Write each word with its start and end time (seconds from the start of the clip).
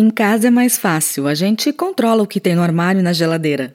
Em 0.00 0.10
casa 0.10 0.46
é 0.46 0.50
mais 0.52 0.78
fácil, 0.78 1.26
a 1.26 1.34
gente 1.34 1.72
controla 1.72 2.22
o 2.22 2.26
que 2.26 2.38
tem 2.38 2.54
no 2.54 2.62
armário 2.62 3.00
e 3.00 3.02
na 3.02 3.12
geladeira. 3.12 3.74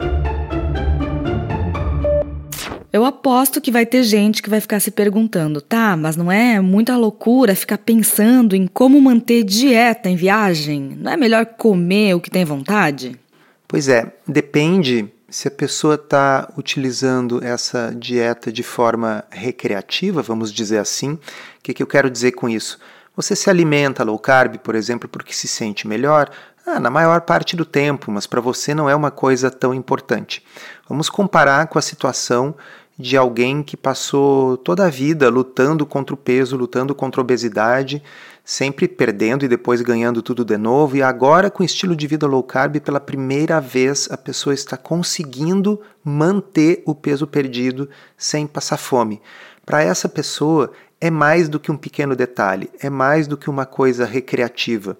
Eu 2.92 3.06
aposto 3.06 3.59
que 3.59 3.70
vai 3.70 3.86
ter 3.86 4.03
gente 4.03 4.42
que 4.42 4.50
vai 4.50 4.61
ficar 4.61 4.81
se 4.81 4.91
perguntando, 4.91 5.62
tá, 5.62 5.97
mas 5.97 6.14
não 6.14 6.31
é 6.31 6.61
muita 6.61 6.94
loucura 6.94 7.55
ficar 7.55 7.78
pensando 7.78 8.55
em 8.55 8.66
como 8.66 9.00
manter 9.00 9.42
dieta 9.42 10.11
em 10.11 10.16
viagem? 10.16 10.94
Não 10.94 11.12
é 11.12 11.16
melhor 11.16 11.47
comer 11.47 12.12
o 12.12 12.20
que 12.20 12.31
tem 12.31 12.44
vontade? 12.44 13.19
Pois 13.66 13.89
é, 13.89 14.12
depende 14.27 15.11
se 15.31 15.47
a 15.47 15.51
pessoa 15.51 15.97
está 15.97 16.51
utilizando 16.57 17.45
essa 17.45 17.93
dieta 17.95 18.51
de 18.51 18.62
forma 18.62 19.25
recreativa, 19.31 20.23
vamos 20.23 20.53
dizer 20.53 20.79
assim, 20.79 21.12
o 21.12 21.21
que, 21.62 21.75
que 21.75 21.83
eu 21.83 21.87
quero 21.87 22.11
dizer 22.11 22.33
com 22.33 22.48
isso? 22.48 22.79
Você 23.15 23.37
se 23.37 23.51
alimenta 23.51 24.05
low 24.05 24.19
carb, 24.19 24.56
por 24.59 24.75
exemplo, 24.75 25.09
porque 25.09 25.34
se 25.34 25.47
sente 25.47 25.87
melhor? 25.87 26.31
Ah, 26.65 26.81
na 26.81 26.89
maior 26.89 27.23
parte 27.23 27.56
do 27.56 27.65
tempo, 27.65 28.11
mas 28.11 28.27
para 28.27 28.41
você 28.41 28.75
não 28.75 28.89
é 28.89 28.95
uma 28.95 29.11
coisa 29.11 29.51
tão 29.51 29.75
importante. 29.75 30.43
Vamos 30.89 31.11
comparar 31.11 31.67
com 31.67 31.79
a 31.79 31.83
situação 31.83 32.55
de 32.99 33.17
alguém 33.17 33.62
que 33.62 33.77
passou 33.77 34.56
toda 34.56 34.87
a 34.87 34.91
vida 34.91 35.29
lutando 35.29 35.84
contra 35.84 36.15
o 36.15 36.19
peso, 36.19 36.56
lutando 36.56 36.95
contra 36.95 37.21
a 37.21 37.23
obesidade, 37.23 38.03
sempre 38.48 38.88
perdendo 38.88 39.44
e 39.44 39.48
depois 39.48 39.82
ganhando 39.82 40.22
tudo 40.22 40.42
de 40.42 40.56
novo, 40.56 40.96
e 40.96 41.02
agora 41.02 41.50
com 41.50 41.62
estilo 41.62 41.94
de 41.94 42.06
vida 42.06 42.27
low 42.27 42.42
carb, 42.42 42.80
pela 42.80 42.98
primeira 42.98 43.60
vez 43.60 44.08
a 44.10 44.16
pessoa 44.16 44.54
está 44.54 44.74
conseguindo 44.74 45.78
manter 46.02 46.82
o 46.86 46.94
peso 46.94 47.26
perdido 47.26 47.91
sem 48.16 48.46
passar 48.46 48.78
fome. 48.78 49.20
Para 49.66 49.82
essa 49.82 50.08
pessoa 50.08 50.72
é 50.98 51.10
mais 51.10 51.46
do 51.46 51.60
que 51.60 51.70
um 51.70 51.76
pequeno 51.76 52.16
detalhe, 52.16 52.70
é 52.80 52.88
mais 52.88 53.26
do 53.26 53.36
que 53.36 53.50
uma 53.50 53.66
coisa 53.66 54.06
recreativa. 54.06 54.96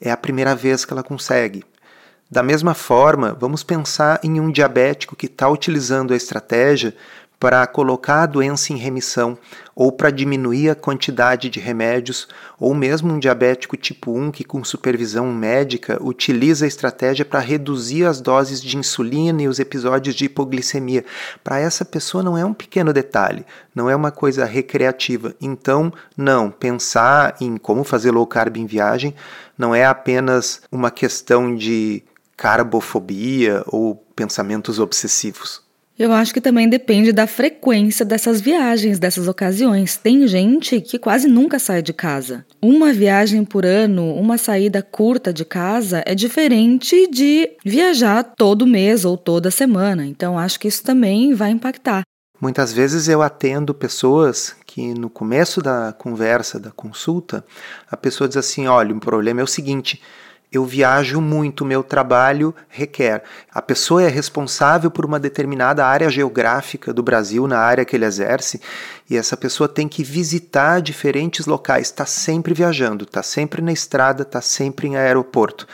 É 0.00 0.12
a 0.12 0.16
primeira 0.16 0.54
vez 0.54 0.84
que 0.84 0.92
ela 0.92 1.02
consegue. 1.02 1.64
Da 2.30 2.40
mesma 2.40 2.72
forma, 2.72 3.36
vamos 3.38 3.64
pensar 3.64 4.20
em 4.22 4.38
um 4.38 4.48
diabético 4.48 5.16
que 5.16 5.26
está 5.26 5.48
utilizando 5.48 6.14
a 6.14 6.16
estratégia 6.16 6.94
para 7.42 7.66
colocar 7.66 8.22
a 8.22 8.26
doença 8.26 8.72
em 8.72 8.76
remissão 8.76 9.36
ou 9.74 9.90
para 9.90 10.12
diminuir 10.12 10.70
a 10.70 10.76
quantidade 10.76 11.50
de 11.50 11.58
remédios, 11.58 12.28
ou 12.56 12.72
mesmo 12.72 13.12
um 13.12 13.18
diabético 13.18 13.76
tipo 13.76 14.16
1 14.16 14.30
que, 14.30 14.44
com 14.44 14.62
supervisão 14.62 15.26
médica, 15.32 16.00
utiliza 16.00 16.64
a 16.64 16.68
estratégia 16.68 17.24
para 17.24 17.40
reduzir 17.40 18.04
as 18.04 18.20
doses 18.20 18.62
de 18.62 18.76
insulina 18.76 19.42
e 19.42 19.48
os 19.48 19.58
episódios 19.58 20.14
de 20.14 20.26
hipoglicemia. 20.26 21.04
Para 21.42 21.58
essa 21.58 21.84
pessoa 21.84 22.22
não 22.22 22.38
é 22.38 22.44
um 22.44 22.54
pequeno 22.54 22.92
detalhe, 22.92 23.44
não 23.74 23.90
é 23.90 23.96
uma 23.96 24.12
coisa 24.12 24.44
recreativa. 24.44 25.34
Então, 25.40 25.92
não, 26.16 26.48
pensar 26.48 27.34
em 27.40 27.56
como 27.56 27.82
fazer 27.82 28.12
low 28.12 28.24
carb 28.24 28.56
em 28.56 28.66
viagem 28.66 29.16
não 29.58 29.74
é 29.74 29.84
apenas 29.84 30.62
uma 30.70 30.92
questão 30.92 31.56
de 31.56 32.04
carbofobia 32.36 33.64
ou 33.66 33.96
pensamentos 34.14 34.78
obsessivos. 34.78 35.71
Eu 36.02 36.12
acho 36.12 36.34
que 36.34 36.40
também 36.40 36.68
depende 36.68 37.12
da 37.12 37.28
frequência 37.28 38.04
dessas 38.04 38.40
viagens, 38.40 38.98
dessas 38.98 39.28
ocasiões. 39.28 39.96
Tem 39.96 40.26
gente 40.26 40.80
que 40.80 40.98
quase 40.98 41.28
nunca 41.28 41.60
sai 41.60 41.80
de 41.80 41.92
casa. 41.92 42.44
Uma 42.60 42.92
viagem 42.92 43.44
por 43.44 43.64
ano, 43.64 44.12
uma 44.16 44.36
saída 44.36 44.82
curta 44.82 45.32
de 45.32 45.44
casa 45.44 46.02
é 46.04 46.12
diferente 46.12 47.08
de 47.08 47.48
viajar 47.64 48.24
todo 48.24 48.66
mês 48.66 49.04
ou 49.04 49.16
toda 49.16 49.48
semana. 49.48 50.04
Então 50.04 50.36
acho 50.36 50.58
que 50.58 50.66
isso 50.66 50.82
também 50.82 51.34
vai 51.34 51.52
impactar. 51.52 52.02
Muitas 52.40 52.72
vezes 52.72 53.06
eu 53.06 53.22
atendo 53.22 53.72
pessoas 53.72 54.56
que 54.66 54.94
no 54.94 55.08
começo 55.08 55.62
da 55.62 55.94
conversa, 55.96 56.58
da 56.58 56.72
consulta, 56.72 57.44
a 57.88 57.96
pessoa 57.96 58.26
diz 58.26 58.38
assim: 58.38 58.66
olha, 58.66 58.92
o 58.92 58.98
problema 58.98 59.40
é 59.40 59.44
o 59.44 59.46
seguinte 59.46 60.02
eu 60.52 60.66
viajo 60.66 61.20
muito, 61.20 61.64
meu 61.64 61.82
trabalho 61.82 62.54
requer. 62.68 63.22
A 63.50 63.62
pessoa 63.62 64.02
é 64.02 64.08
responsável 64.08 64.90
por 64.90 65.06
uma 65.06 65.18
determinada 65.18 65.86
área 65.86 66.10
geográfica 66.10 66.92
do 66.92 67.02
Brasil, 67.02 67.46
na 67.46 67.58
área 67.58 67.84
que 67.86 67.96
ele 67.96 68.04
exerce, 68.04 68.60
e 69.08 69.16
essa 69.16 69.36
pessoa 69.36 69.66
tem 69.68 69.88
que 69.88 70.04
visitar 70.04 70.82
diferentes 70.82 71.46
locais, 71.46 71.86
está 71.86 72.04
sempre 72.04 72.52
viajando, 72.52 73.04
está 73.04 73.22
sempre 73.22 73.62
na 73.62 73.72
estrada, 73.72 74.22
está 74.22 74.42
sempre 74.42 74.88
em 74.88 74.96
aeroporto. 74.96 75.66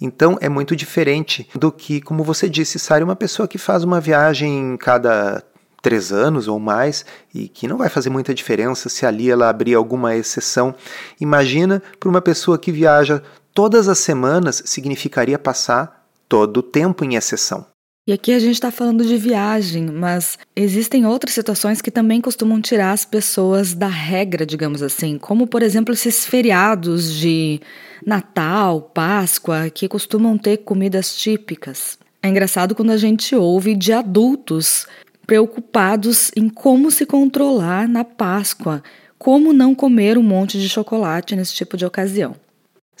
Então 0.00 0.38
é 0.40 0.48
muito 0.48 0.74
diferente 0.76 1.48
do 1.54 1.70
que, 1.72 2.00
como 2.00 2.22
você 2.22 2.48
disse, 2.48 2.78
Sara, 2.78 3.04
uma 3.04 3.16
pessoa 3.16 3.48
que 3.48 3.58
faz 3.58 3.84
uma 3.84 4.00
viagem 4.00 4.76
cada 4.78 5.42
três 5.82 6.12
anos 6.12 6.46
ou 6.46 6.58
mais 6.58 7.04
e 7.34 7.48
que 7.48 7.66
não 7.66 7.78
vai 7.78 7.88
fazer 7.88 8.10
muita 8.10 8.34
diferença 8.34 8.88
se 8.88 9.04
ali 9.06 9.30
ela 9.30 9.48
abrir 9.48 9.74
alguma 9.74 10.14
exceção. 10.14 10.74
Imagina 11.20 11.82
para 11.98 12.08
uma 12.08 12.20
pessoa 12.20 12.58
que 12.58 12.70
viaja 12.70 13.22
todas 13.54 13.88
as 13.88 13.98
semanas 13.98 14.62
significaria 14.66 15.38
passar 15.38 16.06
todo 16.28 16.58
o 16.58 16.62
tempo 16.62 17.04
em 17.04 17.16
exceção. 17.16 17.66
E 18.06 18.12
aqui 18.12 18.32
a 18.32 18.38
gente 18.38 18.54
está 18.54 18.70
falando 18.70 19.04
de 19.04 19.16
viagem, 19.16 19.86
mas 19.86 20.38
existem 20.56 21.06
outras 21.06 21.34
situações 21.34 21.80
que 21.80 21.90
também 21.90 22.20
costumam 22.20 22.60
tirar 22.60 22.92
as 22.92 23.04
pessoas 23.04 23.74
da 23.74 23.86
regra, 23.86 24.46
digamos 24.46 24.82
assim, 24.82 25.18
como 25.18 25.46
por 25.46 25.62
exemplo 25.62 25.92
esses 25.92 26.26
feriados 26.26 27.14
de 27.14 27.60
Natal, 28.04 28.80
Páscoa, 28.80 29.70
que 29.70 29.86
costumam 29.86 30.36
ter 30.38 30.58
comidas 30.58 31.14
típicas. 31.14 31.98
É 32.22 32.28
engraçado 32.28 32.74
quando 32.74 32.90
a 32.90 32.96
gente 32.96 33.36
ouve 33.36 33.76
de 33.76 33.92
adultos 33.92 34.86
preocupados 35.26 36.32
em 36.34 36.48
como 36.48 36.90
se 36.90 37.06
controlar 37.06 37.86
na 37.86 38.02
Páscoa, 38.02 38.82
como 39.18 39.52
não 39.52 39.74
comer 39.74 40.18
um 40.18 40.22
monte 40.22 40.58
de 40.58 40.68
chocolate 40.68 41.36
nesse 41.36 41.54
tipo 41.54 41.76
de 41.76 41.86
ocasião. 41.86 42.34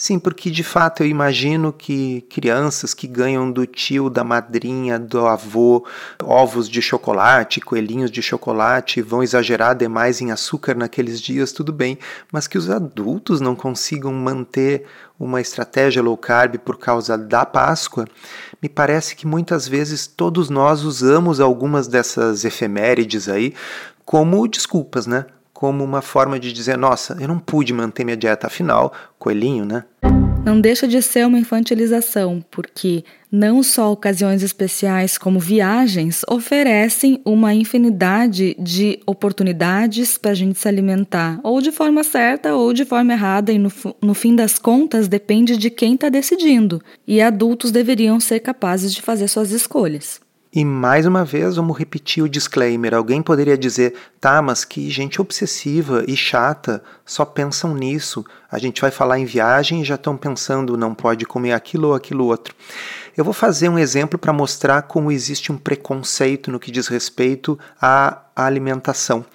Sim, 0.00 0.18
porque 0.18 0.50
de 0.50 0.64
fato 0.64 1.02
eu 1.02 1.06
imagino 1.06 1.74
que 1.74 2.22
crianças 2.30 2.94
que 2.94 3.06
ganham 3.06 3.52
do 3.52 3.66
tio, 3.66 4.08
da 4.08 4.24
madrinha, 4.24 4.98
do 4.98 5.26
avô 5.26 5.84
ovos 6.22 6.70
de 6.70 6.80
chocolate, 6.80 7.60
coelhinhos 7.60 8.10
de 8.10 8.22
chocolate, 8.22 9.02
vão 9.02 9.22
exagerar 9.22 9.76
demais 9.76 10.22
em 10.22 10.30
açúcar 10.30 10.74
naqueles 10.74 11.20
dias, 11.20 11.52
tudo 11.52 11.70
bem, 11.70 11.98
mas 12.32 12.46
que 12.46 12.56
os 12.56 12.70
adultos 12.70 13.42
não 13.42 13.54
consigam 13.54 14.10
manter 14.10 14.86
uma 15.18 15.38
estratégia 15.38 16.02
low 16.02 16.16
carb 16.16 16.56
por 16.56 16.78
causa 16.78 17.18
da 17.18 17.44
Páscoa, 17.44 18.06
me 18.62 18.70
parece 18.70 19.14
que 19.14 19.26
muitas 19.26 19.68
vezes 19.68 20.06
todos 20.06 20.48
nós 20.48 20.82
usamos 20.82 21.40
algumas 21.40 21.86
dessas 21.86 22.46
efemérides 22.46 23.28
aí 23.28 23.52
como 24.06 24.48
desculpas, 24.48 25.06
né? 25.06 25.26
Como 25.60 25.84
uma 25.84 26.00
forma 26.00 26.40
de 26.40 26.54
dizer: 26.54 26.78
nossa, 26.78 27.18
eu 27.20 27.28
não 27.28 27.38
pude 27.38 27.70
manter 27.70 28.02
minha 28.02 28.16
dieta, 28.16 28.46
afinal, 28.46 28.94
coelhinho, 29.18 29.66
né? 29.66 29.84
Não 30.42 30.58
deixa 30.58 30.88
de 30.88 31.02
ser 31.02 31.26
uma 31.26 31.38
infantilização, 31.38 32.42
porque 32.50 33.04
não 33.30 33.62
só 33.62 33.92
ocasiões 33.92 34.42
especiais 34.42 35.18
como 35.18 35.38
viagens 35.38 36.22
oferecem 36.26 37.20
uma 37.26 37.52
infinidade 37.52 38.56
de 38.58 39.00
oportunidades 39.04 40.16
para 40.16 40.30
a 40.30 40.34
gente 40.34 40.58
se 40.58 40.66
alimentar, 40.66 41.38
ou 41.42 41.60
de 41.60 41.70
forma 41.70 42.02
certa 42.02 42.54
ou 42.54 42.72
de 42.72 42.86
forma 42.86 43.12
errada, 43.12 43.52
e 43.52 43.58
no, 43.58 43.70
no 44.00 44.14
fim 44.14 44.34
das 44.34 44.58
contas 44.58 45.08
depende 45.08 45.58
de 45.58 45.68
quem 45.68 45.92
está 45.92 46.08
decidindo. 46.08 46.80
E 47.06 47.20
adultos 47.20 47.70
deveriam 47.70 48.18
ser 48.18 48.40
capazes 48.40 48.94
de 48.94 49.02
fazer 49.02 49.28
suas 49.28 49.50
escolhas. 49.50 50.22
E 50.52 50.64
mais 50.64 51.06
uma 51.06 51.24
vez, 51.24 51.54
vamos 51.54 51.78
repetir 51.78 52.24
o 52.24 52.28
disclaimer. 52.28 52.92
Alguém 52.92 53.22
poderia 53.22 53.56
dizer: 53.56 53.94
tá, 54.20 54.42
mas 54.42 54.64
que 54.64 54.90
gente 54.90 55.20
obsessiva 55.20 56.04
e 56.08 56.16
chata, 56.16 56.82
só 57.06 57.24
pensam 57.24 57.72
nisso. 57.72 58.24
A 58.50 58.58
gente 58.58 58.80
vai 58.80 58.90
falar 58.90 59.20
em 59.20 59.24
viagem 59.24 59.80
e 59.80 59.84
já 59.84 59.94
estão 59.94 60.16
pensando, 60.16 60.76
não 60.76 60.92
pode 60.92 61.24
comer 61.24 61.52
aquilo 61.52 61.88
ou 61.88 61.94
aquilo 61.94 62.24
outro. 62.24 62.52
Eu 63.20 63.24
vou 63.24 63.34
fazer 63.34 63.68
um 63.68 63.78
exemplo 63.78 64.18
para 64.18 64.32
mostrar 64.32 64.80
como 64.80 65.12
existe 65.12 65.52
um 65.52 65.58
preconceito 65.58 66.50
no 66.50 66.58
que 66.58 66.70
diz 66.70 66.88
respeito 66.88 67.58
à 67.78 68.22
alimentação. 68.34 69.26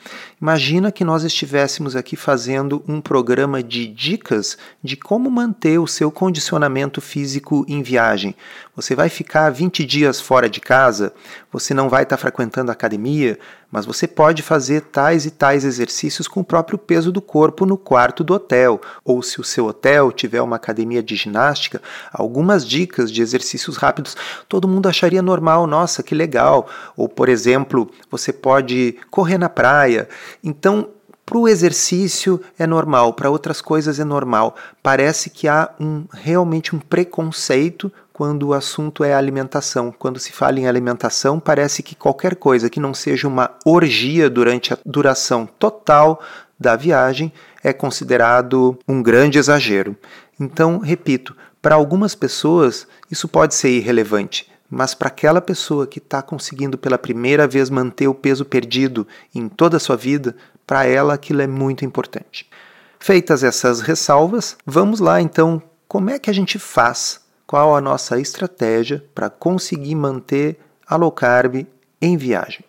Imagina 0.42 0.92
que 0.92 1.04
nós 1.04 1.24
estivéssemos 1.24 1.96
aqui 1.96 2.16
fazendo 2.16 2.84
um 2.88 3.00
programa 3.00 3.62
de 3.62 3.86
dicas 3.86 4.58
de 4.84 4.98
como 4.98 5.30
manter 5.30 5.78
o 5.78 5.86
seu 5.86 6.10
condicionamento 6.10 7.00
físico 7.00 7.64
em 7.68 7.84
viagem. 7.84 8.36
Você 8.76 8.96
vai 8.96 9.08
ficar 9.08 9.52
20 9.52 9.86
dias 9.86 10.20
fora 10.20 10.50
de 10.50 10.60
casa, 10.60 11.14
você 11.52 11.72
não 11.72 11.88
vai 11.88 12.02
estar 12.02 12.18
frequentando 12.18 12.72
academia, 12.72 13.38
mas 13.76 13.86
você 13.86 14.08
pode 14.08 14.42
fazer 14.42 14.84
tais 14.84 15.26
e 15.26 15.30
tais 15.30 15.66
exercícios 15.66 16.30
com 16.30 16.40
o 16.40 16.46
próprio 16.46 16.78
peso 16.78 17.12
do 17.12 17.22
corpo 17.22 17.66
no 17.66 17.78
quarto 17.78 18.24
do 18.24 18.34
hotel, 18.34 18.80
ou 19.04 19.22
se 19.22 19.42
o 19.42 19.44
seu 19.44 19.66
hotel 19.66 20.14
tiver 20.14 20.42
uma 20.42 20.56
academia 20.56 21.04
de 21.04 21.14
ginástica, 21.14 21.82
algumas 22.14 22.66
dicas 22.66 23.12
de 23.12 23.22
exercícios 23.22 23.76
rápidos, 23.76 24.16
todo 24.48 24.66
mundo 24.66 24.88
acharia 24.88 25.22
normal, 25.22 25.68
nossa, 25.68 26.02
que 26.02 26.16
legal. 26.16 26.70
Ou, 26.96 27.10
por 27.10 27.28
exemplo, 27.28 27.92
você 28.10 28.32
pode 28.32 28.96
correr 29.12 29.38
na 29.38 29.50
praia. 29.50 30.08
Então, 30.42 30.88
para 31.26 31.38
o 31.38 31.46
exercício 31.46 32.40
é 32.58 32.66
normal, 32.66 33.12
para 33.12 33.30
outras 33.30 33.60
coisas 33.60 34.00
é 34.00 34.06
normal. 34.06 34.56
Parece 34.82 35.30
que 35.30 35.50
há 35.50 35.70
um, 35.78 36.06
realmente 36.14 36.74
um 36.74 36.80
preconceito 36.80 37.92
quando 38.16 38.44
o 38.44 38.54
assunto 38.54 39.04
é 39.04 39.14
alimentação. 39.14 39.92
Quando 39.92 40.22
se 40.22 40.32
fala 40.32 40.58
em 40.58 40.70
alimentação, 40.70 41.38
parece 41.38 41.84
que 41.84 41.94
qualquer 41.94 42.38
coisa 42.38 42.70
que 42.70 42.80
não 42.80 42.94
seja 42.94 43.28
uma 43.28 43.52
orgia 43.66 44.30
durante 44.30 44.74
a 44.74 44.78
duração 44.86 45.46
total 45.46 46.22
da 46.58 46.78
viagem 46.78 47.30
é 47.62 47.74
considerado 47.74 48.80
um 48.88 49.04
grande 49.04 49.38
exagero. 49.38 49.98
Então, 50.40 50.78
repito, 50.80 51.36
para 51.62 51.76
algumas 51.76 52.16
pessoas 52.16 52.88
isso 53.12 53.28
pode 53.28 53.54
ser 53.54 53.72
irrelevante, 53.72 54.50
mas 54.70 54.96
para 54.96 55.10
aquela 55.10 55.42
pessoa 55.42 55.86
que 55.86 56.00
está 56.00 56.22
conseguindo 56.22 56.78
pela 56.78 56.98
primeira 56.98 57.46
vez 57.46 57.70
manter 57.70 58.08
o 58.08 58.16
peso 58.16 58.46
perdido 58.46 59.06
em 59.36 59.50
toda 59.50 59.76
a 59.76 59.80
sua 59.80 59.98
vida, 59.98 60.38
para 60.66 60.86
ela 60.86 61.16
aquilo 61.16 61.42
é 61.42 61.48
muito 61.48 61.84
importante. 61.84 62.50
Feitas 62.98 63.44
essas 63.44 63.82
ressalvas, 63.82 64.56
vamos 64.66 65.02
lá 65.02 65.20
então, 65.20 65.62
como 65.86 66.10
é 66.10 66.18
que 66.18 66.30
a 66.30 66.34
gente 66.34 66.58
faz 66.58 67.25
qual 67.48 67.76
a 67.76 67.82
nossa 67.82 68.20
estratégia 68.20 69.04
para 69.14 69.30
conseguir 69.30 69.96
manter 69.96 70.58
a 70.88 70.96
low 70.96 71.12
carb 71.12 71.66
em 72.02 72.18
viagem. 72.18 72.64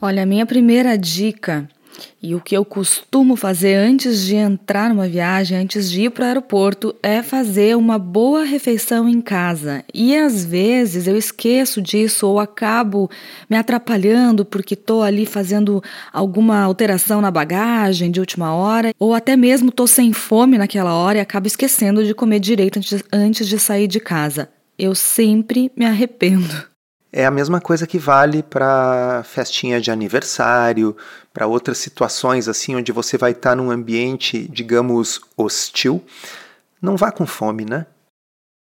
Olha, 0.00 0.22
a 0.22 0.26
minha 0.26 0.44
primeira 0.44 0.96
dica 0.96 1.68
e 2.22 2.34
o 2.34 2.40
que 2.40 2.56
eu 2.56 2.64
costumo 2.64 3.36
fazer 3.36 3.74
antes 3.74 4.24
de 4.24 4.34
entrar 4.34 4.88
numa 4.88 5.08
viagem, 5.08 5.56
antes 5.56 5.90
de 5.90 6.02
ir 6.02 6.10
para 6.10 6.24
o 6.24 6.26
aeroporto, 6.26 6.94
é 7.02 7.22
fazer 7.22 7.76
uma 7.76 7.98
boa 7.98 8.44
refeição 8.44 9.08
em 9.08 9.20
casa. 9.20 9.84
E 9.92 10.16
às 10.16 10.44
vezes 10.44 11.06
eu 11.06 11.16
esqueço 11.16 11.80
disso 11.80 12.26
ou 12.26 12.40
acabo 12.40 13.10
me 13.48 13.56
atrapalhando 13.56 14.44
porque 14.44 14.74
estou 14.74 15.02
ali 15.02 15.26
fazendo 15.26 15.82
alguma 16.12 16.60
alteração 16.60 17.20
na 17.20 17.30
bagagem 17.30 18.10
de 18.10 18.20
última 18.20 18.54
hora, 18.54 18.92
ou 18.98 19.14
até 19.14 19.36
mesmo 19.36 19.68
estou 19.68 19.86
sem 19.86 20.12
fome 20.12 20.58
naquela 20.58 20.94
hora 20.94 21.18
e 21.18 21.20
acabo 21.20 21.46
esquecendo 21.46 22.04
de 22.04 22.14
comer 22.14 22.40
direito 22.40 22.80
antes, 23.12 23.46
de 23.46 23.58
sair 23.58 23.86
de 23.86 24.00
casa. 24.00 24.48
Eu 24.78 24.94
sempre 24.94 25.70
me 25.76 25.86
arrependo. 25.86 26.75
É 27.18 27.24
a 27.24 27.30
mesma 27.30 27.62
coisa 27.62 27.86
que 27.86 27.98
vale 27.98 28.42
para 28.42 29.22
festinha 29.24 29.80
de 29.80 29.90
aniversário, 29.90 30.94
para 31.32 31.46
outras 31.46 31.78
situações 31.78 32.46
assim 32.46 32.76
onde 32.76 32.92
você 32.92 33.16
vai 33.16 33.30
estar 33.30 33.50
tá 33.50 33.56
num 33.56 33.70
ambiente, 33.70 34.46
digamos, 34.52 35.22
hostil. 35.34 36.04
Não 36.78 36.94
vá 36.94 37.10
com 37.10 37.24
fome, 37.24 37.64
né? 37.64 37.86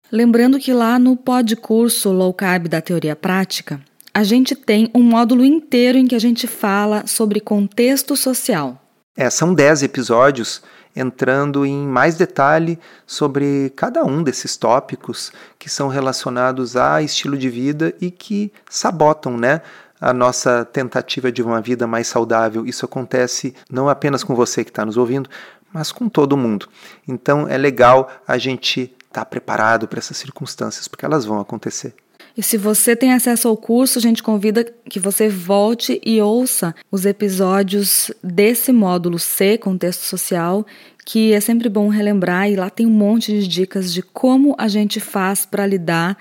Lembrando 0.09 0.59
que 0.59 0.71
lá 0.71 0.97
no 0.97 1.19
curso 1.61 2.09
Low 2.09 2.33
Carb 2.33 2.69
da 2.69 2.79
Teoria 2.79 3.17
Prática, 3.17 3.81
a 4.13 4.23
gente 4.23 4.55
tem 4.55 4.89
um 4.95 5.03
módulo 5.03 5.43
inteiro 5.43 5.97
em 5.97 6.07
que 6.07 6.15
a 6.15 6.19
gente 6.19 6.47
fala 6.47 7.05
sobre 7.05 7.41
contexto 7.41 8.15
social. 8.15 8.81
É, 9.17 9.31
são 9.31 9.51
10 9.51 9.81
episódios 9.81 10.61
entrando 10.95 11.65
em 11.65 11.87
mais 11.87 12.15
detalhe 12.15 12.79
sobre 13.05 13.71
cada 13.75 14.03
um 14.03 14.21
desses 14.21 14.55
tópicos 14.55 15.31
que 15.57 15.69
são 15.69 15.87
relacionados 15.87 16.77
a 16.77 17.01
estilo 17.01 17.37
de 17.37 17.49
vida 17.49 17.93
e 17.99 18.11
que 18.11 18.53
sabotam, 18.69 19.35
né? 19.35 19.61
a 19.99 20.13
nossa 20.13 20.63
tentativa 20.63 21.31
de 21.31 21.41
uma 21.41 21.59
vida 21.59 21.87
mais 21.87 22.07
saudável. 22.07 22.65
Isso 22.65 22.85
acontece 22.85 23.55
não 23.69 23.89
apenas 23.89 24.23
com 24.23 24.35
você 24.35 24.63
que 24.63 24.69
está 24.69 24.85
nos 24.85 24.97
ouvindo, 24.97 25.27
mas 25.73 25.91
com 25.91 26.07
todo 26.07 26.37
mundo. 26.37 26.69
Então 27.07 27.47
é 27.47 27.57
legal 27.57 28.09
a 28.27 28.37
gente 28.37 28.95
estar 29.07 29.21
tá 29.21 29.25
preparado 29.25 29.87
para 29.87 29.99
essas 29.99 30.17
circunstâncias, 30.17 30.87
porque 30.87 31.05
elas 31.05 31.25
vão 31.25 31.39
acontecer. 31.39 31.95
E 32.37 32.43
se 32.43 32.55
você 32.55 32.95
tem 32.95 33.13
acesso 33.13 33.47
ao 33.47 33.57
curso, 33.57 33.97
a 33.97 34.01
gente 34.01 34.21
convida 34.21 34.63
que 34.87 34.99
você 34.99 35.27
volte 35.27 35.99
e 36.05 36.21
ouça 36.21 36.75
os 36.91 37.03
episódios 37.03 38.11
desse 38.23 38.71
módulo 38.71 39.17
C, 39.17 39.57
Contexto 39.57 40.01
Social, 40.01 40.63
que 41.03 41.33
é 41.33 41.39
sempre 41.39 41.67
bom 41.67 41.87
relembrar, 41.89 42.47
e 42.47 42.55
lá 42.55 42.69
tem 42.69 42.85
um 42.85 42.91
monte 42.91 43.31
de 43.31 43.47
dicas 43.47 43.91
de 43.91 44.03
como 44.03 44.53
a 44.55 44.67
gente 44.67 44.99
faz 44.99 45.47
para 45.47 45.65
lidar 45.65 46.15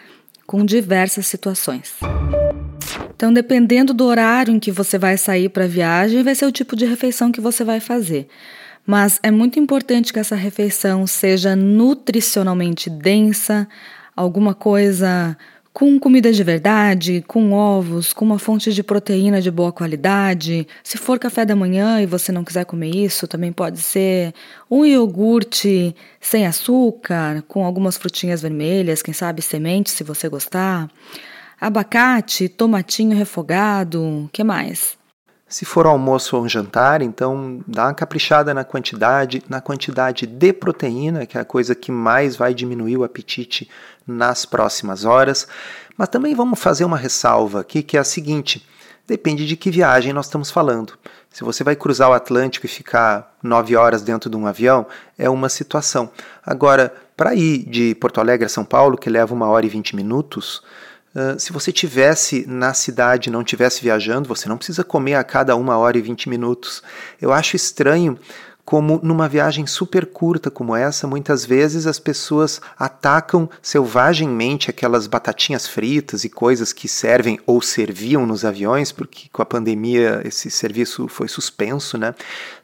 com 0.47 0.65
diversas 0.65 1.27
situações. 1.27 1.93
Então, 3.15 3.31
dependendo 3.31 3.93
do 3.93 4.05
horário 4.05 4.55
em 4.55 4.59
que 4.59 4.73
você 4.73 4.97
vai 4.97 5.19
sair 5.19 5.51
para 5.51 5.65
a 5.65 5.69
viagem, 5.69 6.23
vai 6.23 6.35
ser 6.35 6.47
o 6.47 6.53
tipo 6.53 6.75
de 6.75 6.87
refeição 6.87 7.31
que 7.31 7.43
você 7.43 7.63
vai 7.63 7.79
fazer. 7.79 8.27
Mas 8.87 9.21
é 9.23 9.31
muito 9.31 9.59
importante 9.59 10.15
que 10.15 10.19
essa 10.19 10.37
refeição 10.37 11.07
seja 11.07 11.55
nutricionalmente 11.55 12.89
densa, 12.89 13.69
alguma 14.15 14.55
coisa 14.55 15.37
com 15.76 16.00
comida 16.00 16.32
de 16.32 16.43
verdade, 16.43 17.23
com 17.28 17.52
ovos, 17.52 18.14
com 18.14 18.25
uma 18.25 18.38
fonte 18.38 18.73
de 18.73 18.82
proteína 18.82 19.43
de 19.43 19.50
boa 19.50 19.70
qualidade. 19.70 20.67
Se 20.82 20.96
for 20.96 21.19
café 21.19 21.44
da 21.44 21.55
manhã 21.55 22.00
e 22.00 22.06
você 22.06 22.32
não 22.32 22.43
quiser 22.43 22.64
comer 22.64 22.88
isso, 22.96 23.28
também 23.28 23.52
pode 23.52 23.81
ser 23.81 24.32
um 24.70 24.87
iogurte 24.87 25.94
sem 26.19 26.46
açúcar, 26.46 27.44
com 27.46 27.62
algumas 27.62 27.99
frutinhas 27.99 28.40
vermelhas, 28.40 29.02
quem 29.02 29.12
sabe 29.12 29.43
sementes, 29.43 29.93
se 29.93 30.02
você 30.02 30.31
gostar. 30.31 30.90
Abacate, 31.61 32.49
tomatinho 32.49 33.14
refogado, 33.14 34.31
que 34.32 34.43
mais? 34.43 34.96
Se 35.48 35.64
for 35.64 35.87
almoço 35.87 36.37
ou 36.37 36.43
um 36.43 36.48
jantar, 36.48 37.00
então 37.00 37.60
dá 37.69 37.84
uma 37.84 37.94
caprichada 37.94 38.52
na 38.52 38.64
quantidade, 38.64 39.44
na 39.48 39.60
quantidade 39.60 40.26
de 40.26 40.53
proteína, 40.53 41.24
que 41.24 41.38
é 41.38 41.41
a 41.41 41.44
coisa 41.44 41.72
que 41.72 41.93
mais 41.93 42.34
vai 42.34 42.53
diminuir 42.53 42.96
o 42.96 43.05
apetite 43.05 43.70
nas 44.05 44.44
próximas 44.44 45.05
horas. 45.05 45.46
Mas 45.96 46.08
também 46.08 46.34
vamos 46.34 46.58
fazer 46.58 46.84
uma 46.84 46.96
ressalva 46.96 47.60
aqui, 47.60 47.81
que 47.81 47.96
é 47.96 48.00
a 48.00 48.05
seguinte: 48.05 48.67
depende 49.06 49.46
de 49.46 49.56
que 49.56 49.70
viagem 49.70 50.12
nós 50.12 50.26
estamos 50.26 50.50
falando. 50.50 50.94
Se 51.31 51.44
você 51.44 51.62
vai 51.62 51.76
cruzar 51.76 52.10
o 52.10 52.15
Atlântico 52.15 52.67
e 52.67 52.69
ficar 52.69 53.36
nove 53.41 53.76
horas 53.76 54.03
dentro 54.03 54.29
de 54.29 54.36
um 54.36 54.48
avião, 54.48 54.84
é 55.17 55.31
uma 55.31 55.48
situação. 55.48 56.10
Agora, 56.44 56.93
para 57.17 57.36
ir 57.36 57.58
de 57.58 57.94
Porto 57.94 58.20
Alegre 58.20 58.46
a 58.46 58.48
São 58.48 58.65
Paulo, 58.65 58.98
que 58.98 59.08
leva 59.08 59.32
uma 59.32 59.46
hora 59.46 59.65
e 59.65 59.69
vinte 59.69 59.94
minutos, 59.94 60.60
Uh, 61.17 61.41
se 61.41 61.51
você 61.51 61.73
tivesse 61.73 62.44
na 62.46 62.75
cidade, 62.75 63.31
não 63.31 63.43
tivesse 63.43 63.81
viajando, 63.81 64.29
você 64.29 64.51
não 64.51 64.58
precisa 64.58 64.85
comer 64.85 65.15
a 65.15 65.25
cada 65.25 65.56
uma 65.56 65.79
hora 65.79 65.96
e 65.96 66.03
vinte 66.03 66.29
minutos. 66.29 66.82
Eu 67.19 67.32
acho 67.32 67.56
estranho 67.56 68.19
como 68.67 69.01
numa 69.03 69.27
viagem 69.29 69.65
super 69.65 70.05
curta 70.05 70.51
como 70.51 70.77
essa, 70.77 71.06
muitas 71.06 71.46
vezes 71.46 71.87
as 71.87 72.01
pessoas 72.01 72.61
atacam 72.77 73.49
selvagemmente 73.63 74.69
aquelas 74.69 75.06
batatinhas 75.06 75.69
fritas 75.69 76.25
e 76.25 76.29
coisas 76.29 76.73
que 76.73 76.89
servem 76.89 77.39
ou 77.46 77.63
serviam 77.63 78.27
nos 78.27 78.44
aviões, 78.44 78.91
porque 78.91 79.29
com 79.32 79.41
a 79.41 79.46
pandemia 79.46 80.20
esse 80.25 80.51
serviço 80.51 81.06
foi 81.06 81.29
suspenso, 81.29 81.96
né? 81.96 82.13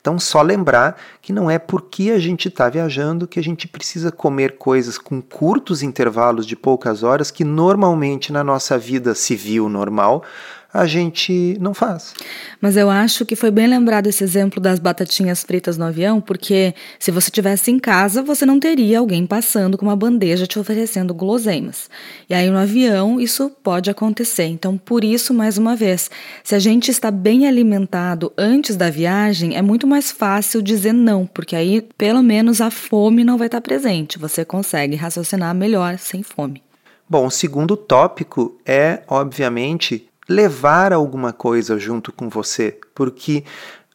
Então, 0.02 0.18
só 0.18 0.42
lembrar 0.42 0.97
que 1.23 1.32
não 1.32 1.49
é 1.49 1.61
porque 1.61 2.11
a 2.11 2.18
gente 2.18 2.49
está 2.49 2.68
viajando 2.68 3.28
que 3.28 3.38
a 3.38 3.42
gente 3.42 3.68
precisa 3.68 4.11
comer 4.11 4.59
coisas 4.59 4.99
com 4.99 5.23
curtos 5.23 5.80
intervalos 5.80 6.44
de 6.44 6.56
poucas 6.56 7.04
horas 7.04 7.30
que 7.30 7.44
normalmente 7.44 8.32
na 8.32 8.42
nossa 8.42 8.76
vida 8.76 9.14
civil 9.14 9.68
normal 9.68 10.25
a 10.73 10.87
gente 10.87 11.56
não 11.61 11.75
faz. 11.75 12.14
Mas 12.61 12.76
eu 12.76 12.88
acho 12.88 13.26
que 13.26 13.37
foi 13.37 13.50
bem 13.50 13.66
lembrado 13.66 14.06
esse 14.06 14.25
exemplo 14.25 14.59
das 14.59 14.78
batatinhas 14.78 15.42
fritas 15.42 15.76
no 15.76 15.85
avião, 15.85 16.21
porque 16.21 16.75
se 16.99 17.11
você 17.11 17.30
tivesse 17.30 17.71
em 17.71 17.78
casa, 17.78 18.23
você 18.23 18.47
não 18.47 18.59
teria 18.59 18.99
alguém 18.99 19.26
passando 19.26 19.76
com 19.76 19.85
uma 19.85 19.97
bandeja 19.97 20.47
te 20.47 20.59
oferecendo 20.59 21.12
guloseimas. 21.12 21.90
E 22.28 22.32
aí 22.32 22.49
no 22.49 22.56
avião 22.56 23.21
isso 23.21 23.50
pode 23.62 23.90
acontecer. 23.90 24.44
Então, 24.44 24.78
por 24.78 25.04
isso, 25.04 25.35
mais 25.35 25.59
uma 25.59 25.76
vez, 25.76 26.11
se 26.42 26.54
a 26.54 26.59
gente 26.59 26.90
está 26.90 27.11
bem 27.11 27.47
alimentado 27.47 28.32
antes 28.38 28.75
da 28.75 28.88
viagem, 28.88 29.56
é 29.56 29.61
muito 29.61 29.87
mais 29.92 30.11
fácil 30.11 30.62
dizer 30.62 30.94
não, 30.94 31.26
porque 31.26 31.54
aí 31.54 31.82
pelo 31.99 32.22
menos 32.22 32.62
a 32.62 32.70
fome 32.70 33.25
não 33.25 33.37
vai 33.37 33.46
estar 33.46 33.61
presente. 33.61 34.18
Você 34.18 34.42
consegue 34.42 34.96
raciocinar 34.96 35.54
melhor 35.54 35.99
sem 35.99 36.22
fome. 36.22 36.62
Bom, 37.06 37.26
o 37.26 37.30
segundo 37.30 37.76
tópico 37.76 38.58
é, 38.64 39.02
obviamente, 39.06 40.08
levar 40.26 40.94
alguma 40.94 41.30
coisa 41.30 41.78
junto 41.78 42.11
com 42.11 42.30
você, 42.30 42.78
porque 42.94 43.44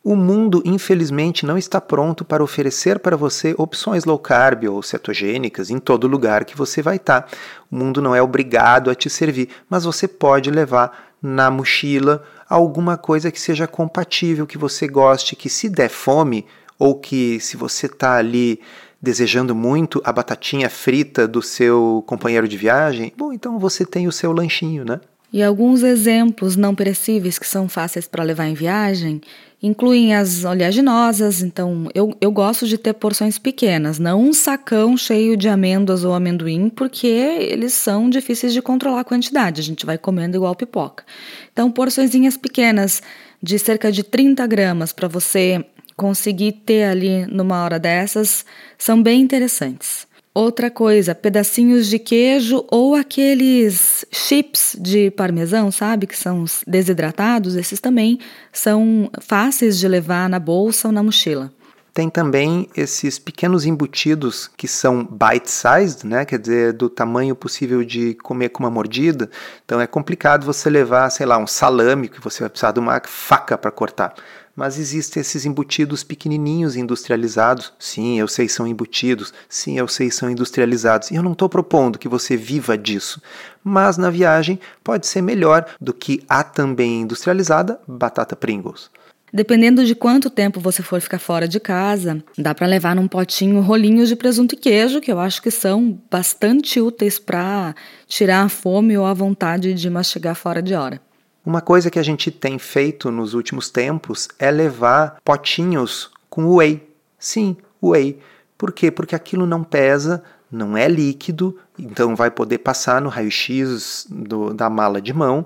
o 0.03 0.15
mundo, 0.15 0.61
infelizmente, 0.63 1.47
não 1.47 1.57
está 1.57 1.81
pronto 1.81 2.23
para 2.23 2.43
oferecer 2.43 2.99
para 2.99 3.17
você 3.17 3.55
opções 3.57 4.05
low 4.05 4.19
carb 4.19 4.65
ou 4.65 4.83
cetogênicas 4.83 5.71
em 5.71 5.79
todo 5.79 6.07
lugar 6.07 6.45
que 6.45 6.55
você 6.55 6.79
vai 6.79 6.97
estar. 6.97 7.27
O 7.71 7.75
mundo 7.75 8.03
não 8.03 8.15
é 8.15 8.21
obrigado 8.21 8.91
a 8.91 8.95
te 8.95 9.09
servir, 9.09 9.49
mas 9.67 9.83
você 9.83 10.07
pode 10.07 10.51
levar 10.51 11.06
na 11.21 11.49
mochila 11.49 12.23
alguma 12.49 12.97
coisa 12.97 13.31
que 13.31 13.39
seja 13.39 13.67
compatível, 13.67 14.47
que 14.47 14.57
você 14.57 14.87
goste, 14.87 15.35
que 15.35 15.49
se 15.49 15.69
der 15.69 15.89
fome 15.89 16.45
ou 16.79 16.95
que 16.95 17.39
se 17.39 17.57
você 17.57 17.87
está 17.87 18.17
ali 18.17 18.59
desejando 19.01 19.53
muito 19.53 20.01
a 20.03 20.11
batatinha 20.11 20.69
frita 20.69 21.27
do 21.27 21.41
seu 21.41 22.03
companheiro 22.07 22.47
de 22.47 22.57
viagem, 22.57 23.13
bom, 23.15 23.31
então 23.31 23.59
você 23.59 23.85
tem 23.85 24.07
o 24.07 24.11
seu 24.11 24.31
lanchinho, 24.31 24.83
né? 24.83 24.99
E 25.31 25.43
alguns 25.43 25.83
exemplos 25.83 26.55
não 26.55 26.73
perecíveis 26.73 27.37
que 27.37 27.47
são 27.47 27.67
fáceis 27.67 28.07
para 28.07 28.23
levar 28.23 28.47
em 28.47 28.53
viagem 28.53 29.21
incluem 29.61 30.15
as 30.15 30.43
oleaginosas. 30.43 31.41
Então, 31.41 31.89
eu, 31.93 32.15
eu 32.21 32.31
gosto 32.31 32.67
de 32.67 32.77
ter 32.77 32.93
porções 32.93 33.37
pequenas, 33.37 33.99
não 33.99 34.21
um 34.21 34.33
sacão 34.33 34.95
cheio 34.97 35.35
de 35.35 35.47
amêndoas 35.47 36.03
ou 36.03 36.13
amendoim, 36.13 36.69
porque 36.69 37.07
eles 37.07 37.73
são 37.73 38.09
difíceis 38.09 38.53
de 38.53 38.61
controlar 38.61 39.01
a 39.01 39.05
quantidade. 39.05 39.61
A 39.61 39.63
gente 39.63 39.85
vai 39.85 39.97
comendo 39.97 40.37
igual 40.37 40.55
pipoca. 40.55 41.03
Então, 41.51 41.71
porçõezinhas 41.71 42.37
pequenas 42.37 43.01
de 43.41 43.59
cerca 43.59 43.91
de 43.91 44.03
30 44.03 44.45
gramas 44.47 44.91
para 44.91 45.07
você 45.07 45.63
conseguir 45.95 46.51
ter 46.51 46.83
ali 46.83 47.25
numa 47.25 47.63
hora 47.63 47.79
dessas 47.79 48.45
são 48.77 49.01
bem 49.01 49.21
interessantes. 49.21 50.06
Outra 50.39 50.69
coisa, 50.69 51.15
pedacinhos 51.15 51.87
de 51.87 51.97
queijo 51.97 52.63
ou 52.69 52.93
aqueles 52.93 54.05
chips 54.11 54.77
de 54.79 55.09
parmesão, 55.09 55.71
sabe? 55.71 56.05
Que 56.05 56.15
são 56.15 56.45
desidratados, 56.67 57.55
esses 57.55 57.79
também 57.79 58.19
são 58.53 59.09
fáceis 59.19 59.79
de 59.79 59.87
levar 59.87 60.29
na 60.29 60.37
bolsa 60.37 60.89
ou 60.89 60.91
na 60.91 61.01
mochila. 61.01 61.51
Tem 61.91 62.07
também 62.07 62.69
esses 62.77 63.17
pequenos 63.17 63.65
embutidos 63.65 64.47
que 64.55 64.67
são 64.67 65.03
bite-sized, 65.03 66.05
né? 66.05 66.23
quer 66.23 66.37
dizer, 66.37 66.73
do 66.73 66.87
tamanho 66.87 67.35
possível 67.35 67.83
de 67.83 68.13
comer 68.13 68.49
com 68.49 68.59
uma 68.59 68.69
mordida. 68.69 69.31
Então 69.65 69.81
é 69.81 69.87
complicado 69.87 70.45
você 70.45 70.69
levar, 70.69 71.09
sei 71.09 71.25
lá, 71.25 71.39
um 71.39 71.47
salame 71.47 72.07
que 72.07 72.21
você 72.21 72.41
vai 72.41 72.49
precisar 72.51 72.73
de 72.73 72.79
uma 72.79 73.01
faca 73.03 73.57
para 73.57 73.71
cortar 73.71 74.13
mas 74.57 74.79
existem 74.79 75.21
esses 75.21 75.45
embutidos 75.45 76.03
pequenininhos 76.03 76.75
industrializados. 76.75 77.71
Sim, 77.77 78.19
eu 78.19 78.27
sei 78.27 78.49
são 78.49 78.65
embutidos. 78.65 79.31
Sim, 79.47 79.77
eu 79.77 79.87
sei 79.87 80.09
são 80.09 80.31
industrializados. 80.31 81.11
E 81.11 81.15
eu 81.15 81.21
não 81.21 81.33
estou 81.33 81.47
propondo 81.47 81.99
que 81.99 82.09
você 82.09 82.35
viva 82.35 82.75
disso, 82.75 83.21
mas 83.63 83.97
na 83.97 84.09
viagem 84.09 84.59
pode 84.83 85.05
ser 85.05 85.21
melhor 85.21 85.63
do 85.79 85.93
que 85.93 86.23
a 86.27 86.43
também 86.43 87.01
industrializada 87.01 87.79
batata 87.87 88.35
Pringles. 88.35 88.89
Dependendo 89.31 89.85
de 89.85 89.93
quanto 89.93 90.29
tempo 90.29 90.59
você 90.59 90.81
for 90.81 91.01
ficar 91.01 91.19
fora 91.19 91.47
de 91.47 91.59
casa, 91.59 92.23
dá 92.35 92.55
para 92.55 92.65
levar 92.65 92.95
num 92.95 93.07
potinho 93.07 93.61
rolinhos 93.61 94.09
de 94.09 94.15
presunto 94.15 94.55
e 94.55 94.57
queijo, 94.57 95.01
que 95.01 95.11
eu 95.11 95.19
acho 95.19 95.41
que 95.41 95.51
são 95.51 96.01
bastante 96.09 96.81
úteis 96.81 97.19
para 97.19 97.75
tirar 98.07 98.43
a 98.43 98.49
fome 98.49 98.97
ou 98.97 99.05
a 99.05 99.13
vontade 99.13 99.75
de 99.75 99.89
mastigar 99.89 100.33
fora 100.33 100.61
de 100.61 100.73
hora. 100.73 100.99
Uma 101.47 101.61
coisa 101.61 101.89
que 101.89 101.97
a 101.97 102.03
gente 102.03 102.29
tem 102.29 102.59
feito 102.59 103.09
nos 103.09 103.33
últimos 103.33 103.69
tempos 103.69 104.27
é 104.37 104.51
levar 104.51 105.15
potinhos 105.23 106.11
com 106.29 106.53
whey. 106.53 106.85
Sim, 107.17 107.55
whey. 107.81 108.19
Por 108.57 108.73
quê? 108.73 108.91
Porque 108.91 109.15
aquilo 109.15 109.45
não 109.45 109.63
pesa, 109.63 110.21
não 110.51 110.75
é 110.75 110.89
líquido, 110.89 111.57
então 111.79 112.17
vai 112.17 112.29
poder 112.29 112.57
passar 112.57 113.01
no 113.01 113.07
raio-x 113.07 114.09
da 114.55 114.69
mala 114.69 115.01
de 115.01 115.13
mão 115.13 115.45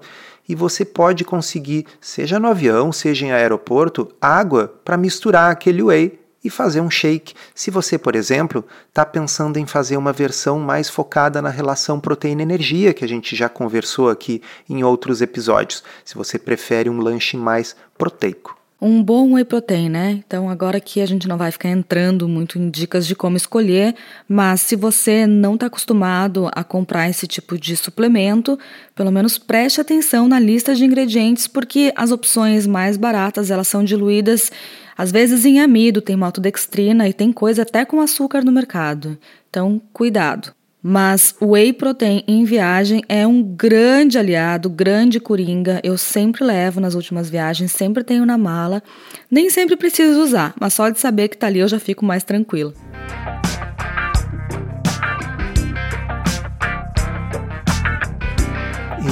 e 0.50 0.56
você 0.56 0.84
pode 0.84 1.24
conseguir, 1.24 1.86
seja 2.02 2.40
no 2.40 2.48
avião, 2.48 2.92
seja 2.92 3.28
em 3.28 3.32
aeroporto, 3.32 4.12
água 4.20 4.74
para 4.84 4.98
misturar 4.98 5.52
aquele 5.52 5.84
whey 5.84 6.20
e 6.44 6.50
fazer 6.50 6.82
um 6.82 6.90
shake. 6.90 7.34
Se 7.54 7.72
você, 7.72 7.98
por 7.98 8.16
exemplo, 8.16 8.66
está 8.90 9.06
pensando 9.06 9.58
em 9.58 9.66
fazer 9.66 9.98
uma 9.98 10.14
versão 10.14 10.60
mais 10.60 10.90
focada 10.90 11.42
na 11.42 11.50
relação 11.50 12.00
proteína-energia, 12.00 12.94
que 12.94 13.06
a 13.06 13.08
gente 13.08 13.36
já 13.36 13.50
conversou 13.50 14.10
aqui 14.10 14.42
em 14.70 14.84
outros 14.84 15.22
episódios, 15.22 15.84
se 16.06 16.16
você 16.16 16.40
prefere 16.40 16.90
um 16.90 17.00
lanche 17.00 17.38
mais 17.38 17.76
proteico 17.98 18.61
um 18.82 19.04
bom 19.04 19.34
whey 19.34 19.46
protein, 19.46 19.90
né? 19.90 20.24
Então 20.26 20.50
agora 20.50 20.78
aqui 20.78 21.02
a 21.02 21.06
gente 21.06 21.28
não 21.28 21.38
vai 21.38 21.52
ficar 21.52 21.70
entrando 21.70 22.28
muito 22.28 22.58
em 22.58 22.68
dicas 22.68 23.06
de 23.06 23.16
como 23.16 23.38
escolher, 23.38 23.96
mas 24.28 24.62
se 24.62 24.76
você 24.76 25.28
não 25.28 25.54
está 25.54 25.68
acostumado 25.68 26.50
a 26.52 26.64
comprar 26.64 27.08
esse 27.08 27.28
tipo 27.28 27.60
de 27.60 27.78
suplemento, 27.78 28.58
pelo 28.96 29.12
menos 29.12 29.38
preste 29.38 29.80
atenção 29.80 30.28
na 30.28 30.40
lista 30.40 30.74
de 30.74 30.84
ingredientes, 30.84 31.48
porque 31.48 31.94
as 31.96 32.12
opções 32.12 32.66
mais 32.66 32.98
baratas 32.98 33.52
elas 33.52 33.68
são 33.68 33.84
diluídas 33.84 34.52
às 34.98 35.12
vezes 35.12 35.46
em 35.46 35.60
amido, 35.60 36.02
tem 36.02 36.16
maltodextrina 36.16 37.08
e 37.08 37.14
tem 37.14 37.32
coisa 37.32 37.62
até 37.62 37.86
com 37.86 38.02
açúcar 38.02 38.44
no 38.44 38.52
mercado. 38.52 39.18
Então 39.50 39.80
cuidado. 39.94 40.54
Mas 40.84 41.36
o 41.40 41.52
whey 41.52 41.72
protein 41.72 42.24
em 42.28 42.44
viagem 42.44 43.04
é 43.08 43.28
um 43.28 43.44
grande 43.44 44.18
aliado, 44.18 44.68
grande 44.68 45.20
coringa. 45.20 45.80
Eu 45.84 45.96
sempre 45.96 46.44
levo 46.44 46.80
nas 46.80 46.96
últimas 46.96 47.30
viagens, 47.30 47.72
sempre 47.72 48.04
tenho 48.04 48.26
na 48.26 48.36
mala. 48.36 48.82
Nem 49.30 49.48
sempre 49.52 49.76
preciso 49.76 50.20
usar, 50.20 50.56
mas 50.60 50.74
só 50.74 50.90
de 50.90 51.00
saber 51.00 51.28
que 51.28 51.38
tá 51.38 51.46
ali 51.46 51.60
eu 51.60 51.68
já 51.68 51.80
fico 51.80 52.04
mais 52.04 52.24
tranquilo. 52.24 52.74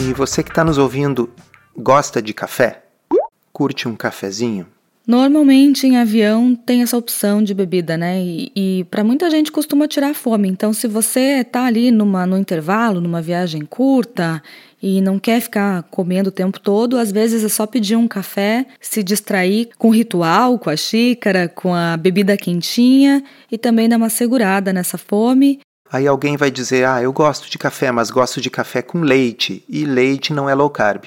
E 0.01 0.13
você 0.13 0.41
que 0.41 0.49
está 0.49 0.63
nos 0.63 0.79
ouvindo, 0.79 1.29
gosta 1.77 2.19
de 2.19 2.33
café? 2.33 2.83
Curte 3.53 3.88
um 3.88 3.95
cafezinho? 3.95 4.65
Normalmente 5.10 5.88
em 5.88 5.98
avião 5.98 6.54
tem 6.54 6.84
essa 6.84 6.96
opção 6.96 7.42
de 7.42 7.51
bebida, 7.51 7.98
né? 7.98 8.22
E, 8.22 8.51
e 8.56 8.84
para 8.92 9.04
muita 9.04 9.28
gente 9.32 9.51
costuma 9.51 9.88
tirar 9.88 10.13
fome. 10.13 10.48
Então, 10.48 10.72
se 10.72 10.88
você 10.88 11.39
está 11.39 11.66
ali 11.66 11.89
numa, 11.89 12.28
no 12.28 12.38
intervalo, 12.38 13.01
numa 13.01 13.20
viagem 13.20 13.66
curta 13.66 14.39
e 14.80 15.01
não 15.01 15.18
quer 15.18 15.42
ficar 15.42 15.82
comendo 15.89 16.30
o 16.30 16.32
tempo 16.32 16.60
todo, 16.60 16.96
às 16.96 17.12
vezes 17.12 17.44
é 17.44 17.50
só 17.50 17.66
pedir 17.66 17.96
um 17.96 18.08
café, 18.08 18.68
se 18.80 19.01
distrair 19.01 19.70
com 19.80 19.88
o 19.88 19.92
ritual, 19.92 20.60
com 20.60 20.70
a 20.70 20.78
xícara, 20.78 21.48
com 21.48 21.74
a 21.74 21.98
bebida 21.98 22.38
quentinha 22.38 23.24
e 23.51 23.58
também 23.58 23.89
dar 23.89 23.98
uma 23.98 24.12
segurada 24.12 24.72
nessa 24.72 25.00
fome. 25.00 25.60
Aí 25.92 26.06
alguém 26.06 26.38
vai 26.38 26.51
dizer: 26.51 26.86
Ah, 26.86 27.01
eu 27.01 27.12
gosto 27.12 27.50
de 27.50 27.58
café, 27.58 27.92
mas 27.92 28.12
gosto 28.12 28.39
de 28.39 28.51
café 28.51 28.84
com 28.84 29.01
leite. 29.01 29.63
E 29.68 29.86
leite 29.86 30.34
não 30.34 30.48
é 30.48 30.54
low 30.54 30.70
carb. 30.70 31.06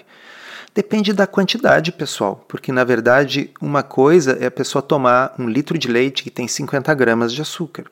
Depende 0.74 1.12
da 1.12 1.26
quantidade, 1.26 1.92
pessoal, 1.92 2.42
porque 2.48 2.72
na 2.72 2.82
verdade 2.82 3.50
uma 3.60 3.82
coisa 3.82 4.38
é 4.40 4.46
a 4.46 4.50
pessoa 4.50 4.80
tomar 4.80 5.34
um 5.38 5.46
litro 5.46 5.76
de 5.76 5.86
leite 5.86 6.22
que 6.22 6.30
tem 6.30 6.48
50 6.48 6.94
gramas 6.94 7.30
de 7.30 7.42
açúcar. 7.42 7.84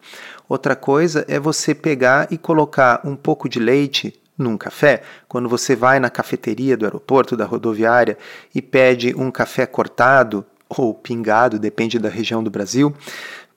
Outra 0.49 0.75
coisa 0.75 1.23
é 1.29 1.39
você 1.39 1.75
pegar 1.75 2.29
e 2.31 2.39
colocar 2.39 3.03
um 3.05 3.15
pouco 3.15 3.51
de 3.51 3.59
leite 3.59 4.19
num 4.39 4.57
café. 4.57 5.03
Quando 5.29 5.47
você 5.47 5.77
vai 5.77 6.01
na 6.01 6.09
cafeteria 6.09 6.75
do 6.75 6.87
aeroporto, 6.87 7.37
da 7.37 7.45
rodoviária 7.45 8.17
e 8.55 8.63
pede 8.63 9.15
um 9.15 9.31
café 9.31 9.67
cortado 9.67 10.43
ou 10.67 10.95
pingado, 10.95 11.59
depende 11.59 11.99
da 11.99 12.09
região 12.09 12.43
do 12.43 12.51
Brasil, 12.51 12.95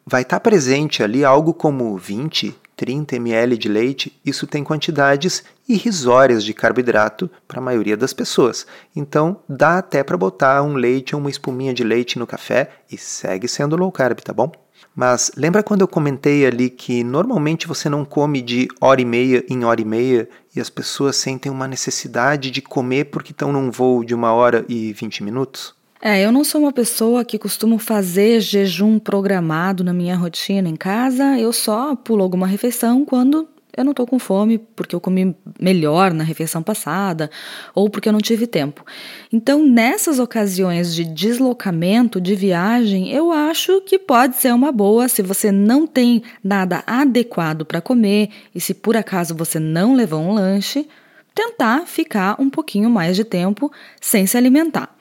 vai 0.06 0.24
estar 0.24 0.42
presente 0.42 1.02
ali 1.02 1.24
algo 1.24 1.54
como 1.54 1.98
20, 1.98 2.54
30 2.76 3.16
ml 3.16 3.58
de 3.58 3.70
leite, 3.70 4.20
isso 4.26 4.46
tem 4.46 4.66
quantidades 4.66 5.46
irrisórias 5.68 6.44
de 6.44 6.54
carboidrato 6.54 7.30
para 7.48 7.60
a 7.60 7.64
maioria 7.64 7.96
das 7.96 8.14
pessoas. 8.14 8.66
Então, 8.96 9.40
dá 9.48 9.78
até 9.78 10.04
para 10.04 10.18
botar 10.18 10.62
um 10.62 10.76
leite 10.76 11.16
ou 11.16 11.22
uma 11.22 11.30
espuminha 11.30 11.74
de 11.74 11.84
leite 11.84 12.20
no 12.20 12.28
café 12.28 12.70
e 12.92 12.98
segue 12.98 13.48
sendo 13.48 13.76
low 13.76 13.92
carb, 13.92 14.20
tá 14.20 14.34
bom? 14.34 14.52
Mas 14.96 15.32
lembra 15.36 15.64
quando 15.64 15.82
eu 15.82 15.88
comentei 15.88 16.46
ali 16.46 16.70
que 16.70 17.04
normalmente 17.04 17.68
você 17.68 17.90
não 17.90 18.06
come 18.06 18.42
de 18.42 18.68
hora 18.80 19.02
e 19.02 19.06
meia 19.06 19.44
em 19.50 19.64
hora 19.64 19.82
e 19.82 19.86
meia 19.86 20.30
e 20.56 20.60
as 20.60 20.70
pessoas 20.70 21.16
sentem 21.16 21.52
uma 21.52 21.68
necessidade 21.68 22.52
de 22.52 22.62
comer 22.62 23.06
porque 23.06 23.32
estão 23.32 23.52
num 23.52 23.72
voo 23.72 24.04
de 24.04 24.14
uma 24.14 24.34
hora 24.34 24.64
e 24.70 24.94
vinte 24.94 25.24
minutos? 25.24 25.74
É, 26.06 26.24
eu 26.24 26.34
não 26.34 26.44
sou 26.44 26.62
uma 26.62 26.74
pessoa 26.74 27.24
que 27.24 27.40
costumo 27.40 27.80
fazer 27.80 28.42
jejum 28.42 29.00
programado 29.00 29.86
na 29.86 29.94
minha 29.94 30.18
rotina 30.18 30.68
em 30.68 30.76
casa. 30.76 31.40
Eu 31.40 31.54
só 31.54 31.96
pulo 31.96 32.22
alguma 32.22 32.46
refeição 32.46 33.06
quando 33.06 33.48
eu 33.76 33.84
não 33.84 33.92
estou 33.92 34.06
com 34.06 34.20
fome, 34.20 34.58
porque 34.58 34.96
eu 34.96 35.02
comi 35.02 35.36
melhor 35.60 36.14
na 36.14 36.24
refeição 36.24 36.62
passada 36.62 37.30
ou 37.74 37.90
porque 37.90 38.08
eu 38.08 38.14
não 38.14 38.20
tive 38.20 38.46
tempo. 38.46 38.86
Então, 39.32 39.66
nessas 39.66 40.20
ocasiões 40.20 40.94
de 40.94 41.04
deslocamento, 41.04 42.22
de 42.22 42.36
viagem, 42.36 43.12
eu 43.12 43.32
acho 43.32 43.82
que 43.82 43.98
pode 43.98 44.36
ser 44.36 44.54
uma 44.54 44.72
boa 44.72 45.08
se 45.08 45.22
você 45.22 45.52
não 45.52 45.88
tem 45.88 46.22
nada 46.44 46.84
adequado 46.86 47.66
para 47.66 47.82
comer 47.82 48.30
e 48.54 48.62
se 48.62 48.74
por 48.74 48.96
acaso 48.96 49.36
você 49.36 49.60
não 49.60 49.96
levou 49.96 50.22
um 50.22 50.34
lanche, 50.34 50.88
tentar 51.34 51.88
ficar 51.88 52.40
um 52.40 52.50
pouquinho 52.50 52.90
mais 52.90 53.16
de 53.16 53.24
tempo 53.24 53.72
sem 54.00 54.28
se 54.28 54.38
alimentar. 54.38 54.93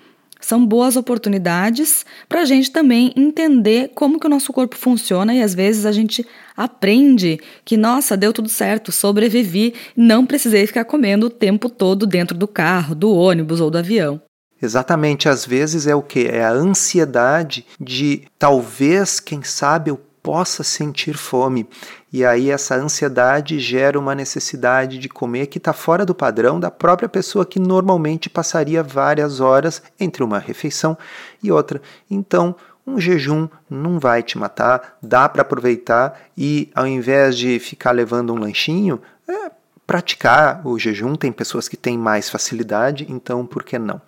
São 0.43 0.67
boas 0.67 0.97
oportunidades 0.97 2.05
para 2.29 2.41
a 2.41 2.45
gente 2.45 2.71
também 2.71 3.13
entender 3.17 3.93
como 3.95 4.19
que 4.19 4.27
o 4.27 4.31
nosso 4.31 4.53
corpo 4.53 4.77
funciona 4.77 5.33
e 5.33 5.41
às 5.41 5.55
vezes 5.55 5.87
a 5.87 5.93
gente 5.93 6.27
aprende 6.57 7.41
que, 7.65 7.77
nossa, 7.77 8.17
deu 8.17 8.33
tudo 8.33 8.49
certo, 8.49 8.91
sobrevivi, 8.91 9.73
não 9.97 10.27
precisei 10.27 10.67
ficar 10.67 10.85
comendo 10.85 11.27
o 11.27 11.31
tempo 11.31 11.71
todo 11.71 12.07
dentro 12.07 12.37
do 12.37 12.49
carro, 12.49 12.95
do 12.95 13.15
ônibus 13.15 13.61
ou 13.61 13.71
do 13.71 13.79
avião. 13.79 14.21
Exatamente, 14.61 15.29
às 15.29 15.47
vezes 15.47 15.87
é 15.87 15.95
o 15.95 16.03
que? 16.03 16.27
É 16.27 16.45
a 16.45 16.51
ansiedade 16.51 17.65
de 17.81 18.25
talvez, 18.39 19.21
quem 19.21 19.43
sabe, 19.45 19.91
eu 19.91 20.01
possa 20.23 20.63
sentir 20.63 21.17
fome. 21.17 21.67
E 22.13 22.25
aí 22.27 22.51
essa 22.51 22.75
ansiedade 22.75 23.59
gera 23.59 23.99
uma 23.99 24.15
necessidade 24.15 24.99
de 24.99 25.09
comer 25.09 25.47
que 25.47 25.57
está 25.57 25.73
fora 25.73 26.05
do 26.05 26.15
padrão 26.15 26.61
da 26.61 26.71
própria 26.71 27.09
pessoa 27.09 27.47
que 27.47 27.59
normalmente 27.59 28.29
passaria 28.29 28.83
várias 28.83 29.41
horas 29.41 29.83
entre 29.99 30.23
uma 30.23 30.39
refeição 30.39 30.99
e 31.43 31.51
outra. 31.51 31.81
Então, 32.11 32.55
um 32.87 33.01
jejum 33.01 33.49
não 33.71 33.99
vai 33.99 34.23
te 34.23 34.37
matar, 34.37 34.99
dá 35.03 35.27
para 35.29 35.43
aproveitar 35.43 36.21
e 36.37 36.71
ao 36.75 36.87
invés 36.87 37.39
de 37.39 37.59
ficar 37.59 37.93
levando 37.93 38.35
um 38.35 38.39
lanchinho, 38.39 39.01
é, 39.27 39.51
praticar 39.87 40.61
o 40.67 40.79
jejum. 40.79 41.15
Tem 41.15 41.33
pessoas 41.33 41.67
que 41.67 41.77
têm 41.79 41.97
mais 41.97 42.29
facilidade, 42.29 43.07
então 43.09 43.47
por 43.47 43.63
que 43.63 43.79
não? 43.79 44.03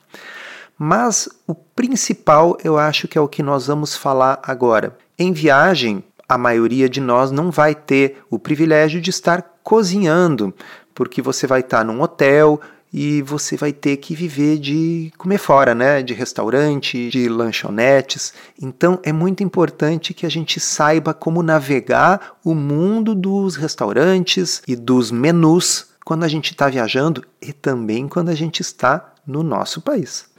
Mas 0.77 1.29
o 1.47 1.55
principal 1.55 2.59
eu 2.63 2.77
acho 2.77 3.09
que 3.09 3.17
é 3.17 3.21
o 3.21 3.29
que 3.29 3.43
nós 3.43 3.69
vamos 3.69 3.97
falar 3.97 4.41
agora. 4.43 4.95
Em 5.17 5.33
viagem, 5.33 6.03
a 6.35 6.39
maioria 6.39 6.89
de 6.89 7.01
nós 7.01 7.31
não 7.31 7.51
vai 7.51 7.77
ter 7.77 8.19
o 8.29 8.41
privilégio 8.41 9.01
de 9.01 9.09
estar 9.09 9.41
cozinhando, 9.63 10.53
porque 10.93 11.23
você 11.23 11.47
vai 11.47 11.61
estar 11.61 11.85
num 11.85 12.03
hotel 12.03 12.61
e 12.93 13.23
você 13.23 13.57
vai 13.57 13.73
ter 13.73 13.97
que 13.99 14.17
viver 14.17 14.59
de 14.59 15.13
comer 15.17 15.39
fora, 15.39 15.75
né? 15.75 16.03
De 16.03 16.13
restaurante, 16.13 17.09
de 17.09 17.29
lanchonetes. 17.29 18.35
Então 18.61 18.99
é 19.05 19.13
muito 19.13 19.45
importante 19.45 20.13
que 20.13 20.27
a 20.27 20.29
gente 20.29 20.59
saiba 20.59 21.15
como 21.15 21.41
navegar 21.41 22.37
o 22.45 22.53
mundo 22.53 23.15
dos 23.15 23.55
restaurantes 23.55 24.61
e 24.67 24.75
dos 24.75 25.13
menus 25.13 25.87
quando 26.05 26.25
a 26.25 26.29
gente 26.29 26.51
está 26.51 26.69
viajando 26.69 27.25
e 27.41 27.53
também 27.53 28.09
quando 28.09 28.29
a 28.29 28.35
gente 28.35 28.61
está 28.61 29.15
no 29.25 29.45
nosso 29.45 29.81
país. 29.81 30.34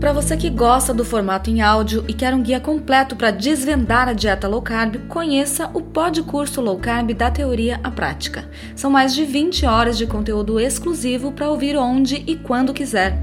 Para 0.00 0.14
você 0.14 0.34
que 0.34 0.48
gosta 0.48 0.94
do 0.94 1.04
formato 1.04 1.50
em 1.50 1.60
áudio 1.60 2.06
e 2.08 2.14
quer 2.14 2.34
um 2.34 2.42
guia 2.42 2.58
completo 2.58 3.14
para 3.14 3.30
desvendar 3.30 4.08
a 4.08 4.14
dieta 4.14 4.48
low 4.48 4.62
carb, 4.62 4.96
conheça 5.06 5.70
o 5.74 5.82
Pod 5.82 6.22
Curso 6.22 6.62
Low 6.62 6.78
Carb 6.78 7.12
da 7.12 7.30
Teoria 7.30 7.78
à 7.84 7.90
Prática. 7.90 8.48
São 8.74 8.90
mais 8.90 9.14
de 9.14 9.26
20 9.26 9.66
horas 9.66 9.98
de 9.98 10.06
conteúdo 10.06 10.58
exclusivo 10.58 11.32
para 11.32 11.50
ouvir 11.50 11.76
onde 11.76 12.24
e 12.26 12.34
quando 12.34 12.72
quiser. 12.72 13.14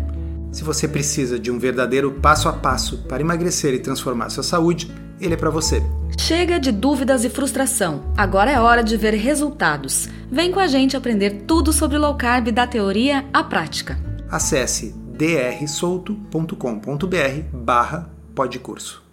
Se 0.52 0.64
você 0.64 0.88
precisa 0.88 1.40
de 1.40 1.50
um 1.50 1.58
verdadeiro 1.58 2.12
passo 2.12 2.48
a 2.48 2.54
passo 2.54 3.00
para 3.08 3.22
emagrecer 3.22 3.74
e 3.74 3.80
transformar 3.80 4.30
sua 4.30 4.44
saúde, 4.44 4.92
ele 5.20 5.34
é 5.34 5.38
para 5.38 5.50
você. 5.50 5.82
Chega 6.16 6.60
de 6.60 6.72
dúvidas 6.72 7.26
e 7.26 7.30
frustração. 7.30 8.04
Agora 8.16 8.52
é 8.52 8.60
hora 8.60 8.84
de 8.84 8.96
ver 8.96 9.16
resultados. 9.16 10.08
Vem 10.32 10.52
com 10.52 10.60
a 10.60 10.68
gente 10.68 10.96
aprender 10.96 11.44
tudo 11.48 11.74
sobre 11.74 11.98
low 11.98 12.14
carb 12.14 12.52
da 12.52 12.68
teoria 12.68 13.26
à 13.34 13.44
prática. 13.44 13.98
Acesse 14.30 14.94
drsolto.com.br 15.18 17.42
barra 17.54 18.10
podcurso. 18.36 19.07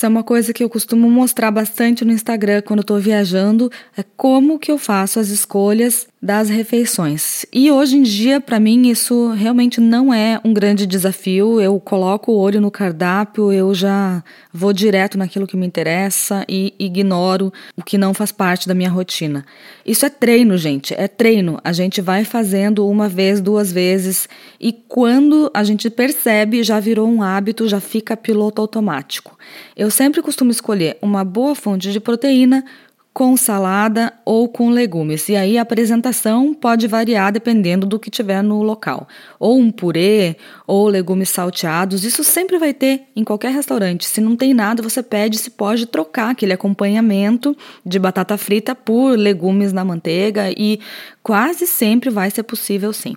Isso 0.00 0.06
é 0.06 0.08
uma 0.08 0.24
coisa 0.24 0.50
que 0.54 0.64
eu 0.64 0.70
costumo 0.70 1.10
mostrar 1.10 1.50
bastante 1.50 2.06
no 2.06 2.12
Instagram 2.12 2.62
quando 2.62 2.80
estou 2.80 2.98
viajando, 2.98 3.70
é 3.94 4.02
como 4.16 4.58
que 4.58 4.72
eu 4.72 4.78
faço 4.78 5.20
as 5.20 5.28
escolhas 5.28 6.08
das 6.22 6.50
refeições. 6.50 7.46
E 7.50 7.70
hoje 7.70 7.96
em 7.96 8.02
dia, 8.02 8.40
para 8.40 8.60
mim, 8.60 8.88
isso 8.88 9.30
realmente 9.30 9.80
não 9.80 10.12
é 10.12 10.38
um 10.44 10.52
grande 10.52 10.86
desafio. 10.86 11.60
Eu 11.60 11.80
coloco 11.80 12.30
o 12.30 12.38
olho 12.38 12.60
no 12.60 12.70
cardápio, 12.70 13.50
eu 13.52 13.74
já 13.74 14.22
vou 14.52 14.72
direto 14.72 15.16
naquilo 15.16 15.46
que 15.46 15.56
me 15.56 15.66
interessa 15.66 16.44
e 16.46 16.74
ignoro 16.78 17.50
o 17.74 17.82
que 17.82 17.96
não 17.96 18.12
faz 18.12 18.30
parte 18.30 18.68
da 18.68 18.74
minha 18.74 18.90
rotina. 18.90 19.46
Isso 19.84 20.04
é 20.04 20.10
treino, 20.10 20.58
gente, 20.58 20.92
é 20.94 21.08
treino. 21.08 21.58
A 21.64 21.72
gente 21.72 22.02
vai 22.02 22.24
fazendo 22.24 22.86
uma 22.86 23.08
vez, 23.08 23.40
duas 23.40 23.72
vezes 23.72 24.28
e 24.60 24.72
quando 24.72 25.50
a 25.54 25.64
gente 25.64 25.88
percebe, 25.88 26.62
já 26.62 26.78
virou 26.80 27.08
um 27.08 27.22
hábito, 27.22 27.66
já 27.66 27.80
fica 27.80 28.14
piloto 28.14 28.60
automático. 28.60 29.38
Eu 29.74 29.89
sempre 29.90 30.22
costumo 30.22 30.50
escolher 30.50 30.98
uma 31.00 31.24
boa 31.24 31.54
fonte 31.54 31.92
de 31.92 32.00
proteína 32.00 32.64
com 33.12 33.36
salada 33.36 34.12
ou 34.24 34.48
com 34.48 34.70
legumes. 34.70 35.28
E 35.28 35.36
aí 35.36 35.58
a 35.58 35.62
apresentação 35.62 36.54
pode 36.54 36.86
variar 36.86 37.32
dependendo 37.32 37.86
do 37.86 37.98
que 37.98 38.10
tiver 38.10 38.42
no 38.42 38.62
local. 38.62 39.08
Ou 39.38 39.58
um 39.58 39.70
purê, 39.70 40.36
ou 40.66 40.88
legumes 40.88 41.28
salteados, 41.28 42.04
isso 42.04 42.22
sempre 42.22 42.58
vai 42.58 42.72
ter 42.72 43.02
em 43.14 43.24
qualquer 43.24 43.52
restaurante. 43.52 44.06
Se 44.06 44.20
não 44.20 44.36
tem 44.36 44.54
nada, 44.54 44.82
você 44.82 45.02
pede 45.02 45.38
se 45.38 45.50
pode 45.50 45.86
trocar 45.86 46.30
aquele 46.30 46.52
acompanhamento 46.52 47.56
de 47.84 47.98
batata 47.98 48.36
frita 48.38 48.74
por 48.74 49.18
legumes 49.18 49.72
na 49.72 49.84
manteiga 49.84 50.50
e 50.56 50.78
quase 51.22 51.66
sempre 51.66 52.10
vai 52.10 52.30
ser 52.30 52.44
possível 52.44 52.92
sim. 52.92 53.16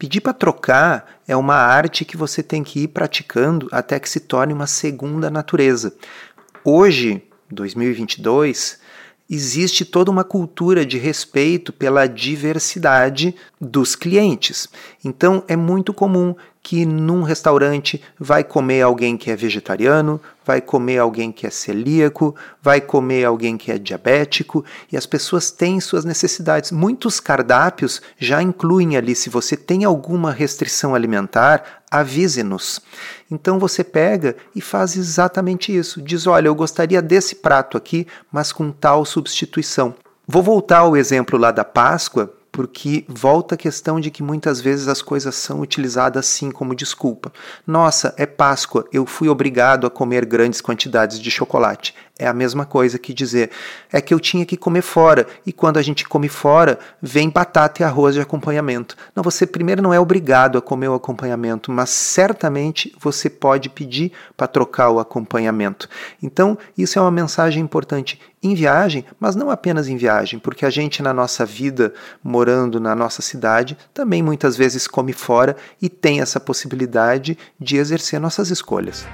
Pedir 0.00 0.22
para 0.22 0.32
trocar 0.32 1.20
é 1.28 1.36
uma 1.36 1.56
arte 1.56 2.06
que 2.06 2.16
você 2.16 2.42
tem 2.42 2.64
que 2.64 2.84
ir 2.84 2.88
praticando 2.88 3.68
até 3.70 4.00
que 4.00 4.08
se 4.08 4.18
torne 4.18 4.50
uma 4.50 4.66
segunda 4.66 5.28
natureza. 5.28 5.94
Hoje, 6.64 7.22
2022, 7.50 8.80
existe 9.28 9.84
toda 9.84 10.10
uma 10.10 10.24
cultura 10.24 10.86
de 10.86 10.96
respeito 10.96 11.70
pela 11.70 12.06
diversidade 12.06 13.36
dos 13.60 13.94
clientes. 13.94 14.70
Então 15.04 15.44
é 15.46 15.54
muito 15.54 15.92
comum 15.92 16.34
que 16.62 16.84
num 16.84 17.22
restaurante 17.22 18.02
vai 18.18 18.44
comer 18.44 18.82
alguém 18.82 19.16
que 19.16 19.30
é 19.30 19.36
vegetariano, 19.36 20.20
vai 20.44 20.60
comer 20.60 20.98
alguém 20.98 21.32
que 21.32 21.46
é 21.46 21.50
celíaco, 21.50 22.34
vai 22.62 22.80
comer 22.80 23.24
alguém 23.24 23.56
que 23.56 23.72
é 23.72 23.78
diabético, 23.78 24.64
e 24.92 24.96
as 24.96 25.06
pessoas 25.06 25.50
têm 25.50 25.80
suas 25.80 26.04
necessidades. 26.04 26.70
Muitos 26.70 27.18
cardápios 27.18 28.02
já 28.18 28.42
incluem 28.42 28.96
ali, 28.96 29.14
se 29.14 29.30
você 29.30 29.56
tem 29.56 29.84
alguma 29.84 30.32
restrição 30.32 30.94
alimentar, 30.94 31.82
avise-nos. 31.90 32.80
Então 33.30 33.58
você 33.58 33.82
pega 33.82 34.36
e 34.54 34.60
faz 34.60 34.96
exatamente 34.96 35.74
isso. 35.74 36.02
Diz: 36.02 36.26
olha, 36.26 36.48
eu 36.48 36.54
gostaria 36.54 37.00
desse 37.00 37.36
prato 37.36 37.76
aqui, 37.76 38.06
mas 38.30 38.52
com 38.52 38.70
tal 38.70 39.04
substituição. 39.04 39.94
Vou 40.26 40.42
voltar 40.42 40.78
ao 40.78 40.96
exemplo 40.96 41.38
lá 41.38 41.50
da 41.50 41.64
Páscoa, 41.64 42.32
porque 42.52 43.04
volta 43.08 43.54
a 43.54 43.58
questão 43.58 44.00
de 44.00 44.10
que 44.10 44.22
muitas 44.22 44.60
vezes 44.60 44.88
as 44.88 45.00
coisas 45.00 45.34
são 45.34 45.60
utilizadas 45.60 46.26
assim 46.26 46.50
como 46.50 46.74
desculpa. 46.74 47.32
Nossa, 47.66 48.14
é 48.16 48.26
Páscoa, 48.26 48.84
eu 48.92 49.06
fui 49.06 49.28
obrigado 49.28 49.86
a 49.86 49.90
comer 49.90 50.24
grandes 50.24 50.60
quantidades 50.60 51.20
de 51.20 51.30
chocolate. 51.30 51.94
É 52.20 52.26
a 52.26 52.34
mesma 52.34 52.66
coisa 52.66 52.98
que 52.98 53.14
dizer 53.14 53.50
é 53.90 53.98
que 53.98 54.12
eu 54.12 54.20
tinha 54.20 54.44
que 54.44 54.54
comer 54.54 54.82
fora 54.82 55.26
e 55.46 55.54
quando 55.54 55.78
a 55.78 55.82
gente 55.82 56.06
come 56.06 56.28
fora, 56.28 56.78
vem 57.00 57.30
batata 57.30 57.80
e 57.80 57.84
arroz 57.84 58.14
de 58.14 58.20
acompanhamento. 58.20 58.94
Não, 59.16 59.22
você 59.22 59.46
primeiro 59.46 59.80
não 59.80 59.94
é 59.94 59.98
obrigado 59.98 60.58
a 60.58 60.60
comer 60.60 60.88
o 60.88 60.94
acompanhamento, 60.94 61.72
mas 61.72 61.88
certamente 61.88 62.94
você 63.00 63.30
pode 63.30 63.70
pedir 63.70 64.12
para 64.36 64.46
trocar 64.46 64.90
o 64.90 65.00
acompanhamento. 65.00 65.88
Então, 66.22 66.58
isso 66.76 66.98
é 66.98 67.02
uma 67.02 67.10
mensagem 67.10 67.62
importante 67.62 68.20
em 68.42 68.54
viagem, 68.54 69.02
mas 69.18 69.34
não 69.34 69.50
apenas 69.50 69.88
em 69.88 69.96
viagem, 69.96 70.38
porque 70.38 70.66
a 70.66 70.70
gente 70.70 71.02
na 71.02 71.14
nossa 71.14 71.46
vida, 71.46 71.94
morando 72.22 72.78
na 72.78 72.94
nossa 72.94 73.22
cidade, 73.22 73.78
também 73.94 74.22
muitas 74.22 74.58
vezes 74.58 74.86
come 74.86 75.14
fora 75.14 75.56
e 75.80 75.88
tem 75.88 76.20
essa 76.20 76.38
possibilidade 76.38 77.38
de 77.58 77.78
exercer 77.78 78.20
nossas 78.20 78.50
escolhas. 78.50 79.06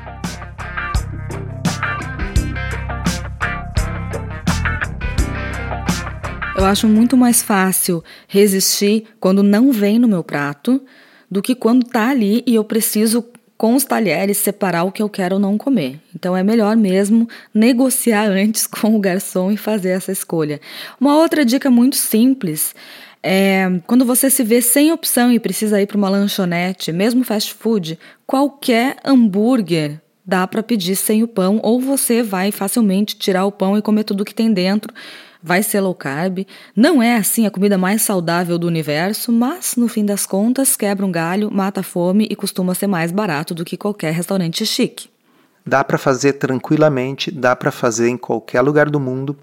Eu 6.56 6.64
acho 6.64 6.88
muito 6.88 7.18
mais 7.18 7.42
fácil 7.42 8.02
resistir 8.26 9.04
quando 9.20 9.42
não 9.42 9.70
vem 9.70 9.98
no 9.98 10.08
meu 10.08 10.24
prato 10.24 10.80
do 11.30 11.42
que 11.42 11.54
quando 11.54 11.84
tá 11.84 12.08
ali 12.08 12.42
e 12.46 12.54
eu 12.54 12.64
preciso 12.64 13.22
com 13.58 13.74
os 13.74 13.84
talheres 13.84 14.38
separar 14.38 14.84
o 14.84 14.90
que 14.90 15.02
eu 15.02 15.08
quero 15.08 15.34
ou 15.34 15.40
não 15.40 15.58
comer. 15.58 16.00
Então 16.14 16.34
é 16.34 16.42
melhor 16.42 16.74
mesmo 16.74 17.28
negociar 17.52 18.24
antes 18.32 18.66
com 18.66 18.96
o 18.96 18.98
garçom 18.98 19.50
e 19.50 19.56
fazer 19.58 19.90
essa 19.90 20.10
escolha. 20.10 20.58
Uma 20.98 21.16
outra 21.18 21.44
dica 21.44 21.70
muito 21.70 21.96
simples 21.96 22.74
é 23.22 23.66
quando 23.86 24.06
você 24.06 24.30
se 24.30 24.42
vê 24.42 24.62
sem 24.62 24.90
opção 24.90 25.30
e 25.30 25.38
precisa 25.38 25.80
ir 25.80 25.86
para 25.86 25.98
uma 25.98 26.08
lanchonete, 26.08 26.90
mesmo 26.90 27.22
fast 27.22 27.52
food, 27.52 27.98
qualquer 28.26 28.96
hambúrguer 29.04 30.00
dá 30.24 30.46
para 30.46 30.62
pedir 30.62 30.96
sem 30.96 31.22
o 31.22 31.28
pão 31.28 31.60
ou 31.62 31.80
você 31.80 32.22
vai 32.22 32.50
facilmente 32.50 33.16
tirar 33.16 33.44
o 33.44 33.52
pão 33.52 33.76
e 33.76 33.82
comer 33.82 34.04
tudo 34.04 34.24
que 34.24 34.34
tem 34.34 34.52
dentro 34.52 34.92
vai 35.46 35.62
ser 35.62 35.80
low 35.80 35.94
carb. 35.94 36.44
Não 36.74 37.00
é 37.00 37.14
assim 37.16 37.46
a 37.46 37.50
comida 37.52 37.78
mais 37.78 38.02
saudável 38.02 38.58
do 38.58 38.66
universo, 38.66 39.30
mas 39.30 39.76
no 39.76 39.86
fim 39.86 40.04
das 40.04 40.26
contas 40.26 40.74
quebra 40.74 41.06
um 41.06 41.12
galho, 41.12 41.52
mata 41.52 41.80
a 41.80 41.84
fome 41.84 42.26
e 42.28 42.34
costuma 42.34 42.74
ser 42.74 42.88
mais 42.88 43.12
barato 43.12 43.54
do 43.54 43.64
que 43.64 43.76
qualquer 43.76 44.12
restaurante 44.12 44.66
chique. 44.66 45.08
Dá 45.64 45.84
para 45.84 45.98
fazer 45.98 46.32
tranquilamente, 46.32 47.30
dá 47.30 47.54
para 47.54 47.70
fazer 47.70 48.08
em 48.08 48.16
qualquer 48.16 48.60
lugar 48.60 48.90
do 48.90 48.98
mundo. 48.98 49.36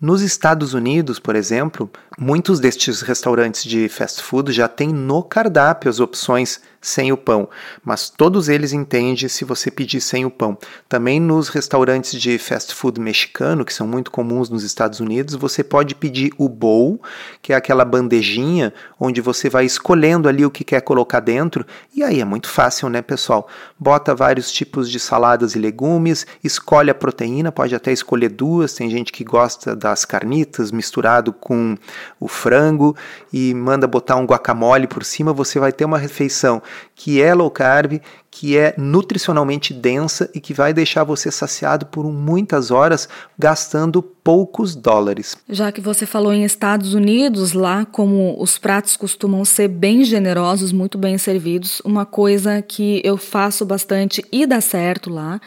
Nos 0.00 0.22
Estados 0.22 0.72
Unidos, 0.72 1.18
por 1.18 1.36
exemplo, 1.36 1.90
Muitos 2.18 2.60
destes 2.60 3.00
restaurantes 3.00 3.64
de 3.64 3.88
fast 3.88 4.22
food 4.22 4.52
já 4.52 4.68
têm 4.68 4.88
no 4.88 5.22
cardápio 5.22 5.88
as 5.88 5.98
opções 5.98 6.60
sem 6.82 7.12
o 7.12 7.16
pão, 7.16 7.48
mas 7.84 8.10
todos 8.10 8.48
eles 8.48 8.72
entendem 8.72 9.16
se 9.28 9.44
você 9.44 9.70
pedir 9.70 10.00
sem 10.00 10.24
o 10.24 10.30
pão. 10.30 10.58
Também 10.88 11.20
nos 11.20 11.48
restaurantes 11.48 12.20
de 12.20 12.36
fast 12.38 12.74
food 12.74 13.00
mexicano, 13.00 13.64
que 13.64 13.72
são 13.72 13.86
muito 13.86 14.10
comuns 14.10 14.50
nos 14.50 14.64
Estados 14.64 14.98
Unidos, 14.98 15.36
você 15.36 15.62
pode 15.62 15.94
pedir 15.94 16.32
o 16.36 16.48
bowl, 16.48 17.00
que 17.40 17.52
é 17.52 17.56
aquela 17.56 17.84
bandejinha 17.84 18.74
onde 18.98 19.20
você 19.20 19.48
vai 19.48 19.64
escolhendo 19.64 20.28
ali 20.28 20.44
o 20.44 20.50
que 20.50 20.64
quer 20.64 20.80
colocar 20.80 21.20
dentro, 21.20 21.64
e 21.94 22.02
aí 22.02 22.20
é 22.20 22.24
muito 22.24 22.48
fácil, 22.48 22.88
né, 22.88 23.00
pessoal? 23.00 23.48
Bota 23.78 24.12
vários 24.12 24.50
tipos 24.50 24.90
de 24.90 24.98
saladas 24.98 25.54
e 25.54 25.60
legumes, 25.60 26.26
escolhe 26.42 26.90
a 26.90 26.94
proteína, 26.94 27.52
pode 27.52 27.76
até 27.76 27.92
escolher 27.92 28.28
duas, 28.28 28.74
tem 28.74 28.90
gente 28.90 29.12
que 29.12 29.22
gosta 29.22 29.76
das 29.76 30.04
carnitas 30.04 30.72
misturado 30.72 31.32
com 31.32 31.76
o 32.18 32.28
frango 32.28 32.96
e 33.32 33.54
manda 33.54 33.86
botar 33.86 34.16
um 34.16 34.24
guacamole 34.24 34.86
por 34.86 35.04
cima, 35.04 35.32
você 35.32 35.58
vai 35.58 35.72
ter 35.72 35.84
uma 35.84 35.98
refeição 35.98 36.62
que 36.94 37.20
é 37.20 37.34
low 37.34 37.50
carb, 37.50 38.00
que 38.30 38.56
é 38.56 38.74
nutricionalmente 38.78 39.74
densa 39.74 40.30
e 40.34 40.40
que 40.40 40.54
vai 40.54 40.72
deixar 40.72 41.04
você 41.04 41.30
saciado 41.30 41.86
por 41.86 42.04
muitas 42.04 42.70
horas 42.70 43.08
gastando 43.38 44.02
poucos 44.02 44.74
dólares. 44.74 45.36
Já 45.48 45.70
que 45.70 45.80
você 45.80 46.06
falou 46.06 46.32
em 46.32 46.44
Estados 46.44 46.94
Unidos, 46.94 47.52
lá 47.52 47.84
como 47.84 48.34
os 48.40 48.56
pratos 48.56 48.96
costumam 48.96 49.44
ser 49.44 49.68
bem 49.68 50.02
generosos, 50.04 50.72
muito 50.72 50.96
bem 50.96 51.18
servidos, 51.18 51.82
uma 51.84 52.06
coisa 52.06 52.62
que 52.62 53.02
eu 53.04 53.16
faço 53.16 53.66
bastante 53.66 54.24
e 54.32 54.46
dá 54.46 54.60
certo 54.60 55.10
lá 55.10 55.40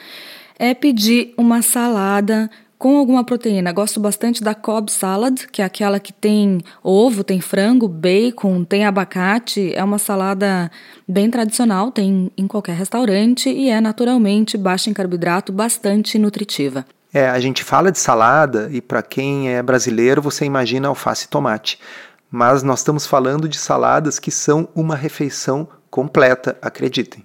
é 0.57 0.73
pedir 0.73 1.33
uma 1.37 1.61
salada 1.61 2.49
com 2.77 2.97
alguma 2.97 3.23
proteína. 3.23 3.71
Gosto 3.71 3.99
bastante 3.99 4.43
da 4.43 4.53
Cobb 4.53 4.91
Salad, 4.91 5.47
que 5.51 5.61
é 5.61 5.65
aquela 5.65 5.99
que 5.99 6.11
tem 6.11 6.59
ovo, 6.83 7.23
tem 7.23 7.41
frango, 7.41 7.87
bacon, 7.87 8.63
tem 8.63 8.85
abacate. 8.85 9.73
É 9.73 9.83
uma 9.83 9.97
salada 9.97 10.69
bem 11.07 11.29
tradicional, 11.29 11.91
tem 11.91 12.31
em 12.37 12.47
qualquer 12.47 12.75
restaurante 12.75 13.49
e 13.49 13.69
é 13.69 13.79
naturalmente 13.79 14.57
baixa 14.57 14.89
em 14.89 14.93
carboidrato, 14.93 15.51
bastante 15.51 16.19
nutritiva. 16.19 16.85
É, 17.13 17.29
a 17.29 17.39
gente 17.39 17.63
fala 17.63 17.91
de 17.91 17.99
salada 17.99 18.69
e 18.71 18.81
para 18.81 19.01
quem 19.01 19.49
é 19.49 19.63
brasileiro 19.63 20.21
você 20.21 20.43
imagina 20.43 20.89
alface 20.89 21.25
e 21.25 21.29
tomate. 21.29 21.79
Mas 22.29 22.61
nós 22.61 22.79
estamos 22.79 23.05
falando 23.05 23.47
de 23.47 23.57
saladas 23.57 24.19
que 24.19 24.29
são 24.31 24.67
uma 24.75 24.95
refeição 24.95 25.67
completa, 25.89 26.57
acreditem. 26.61 27.23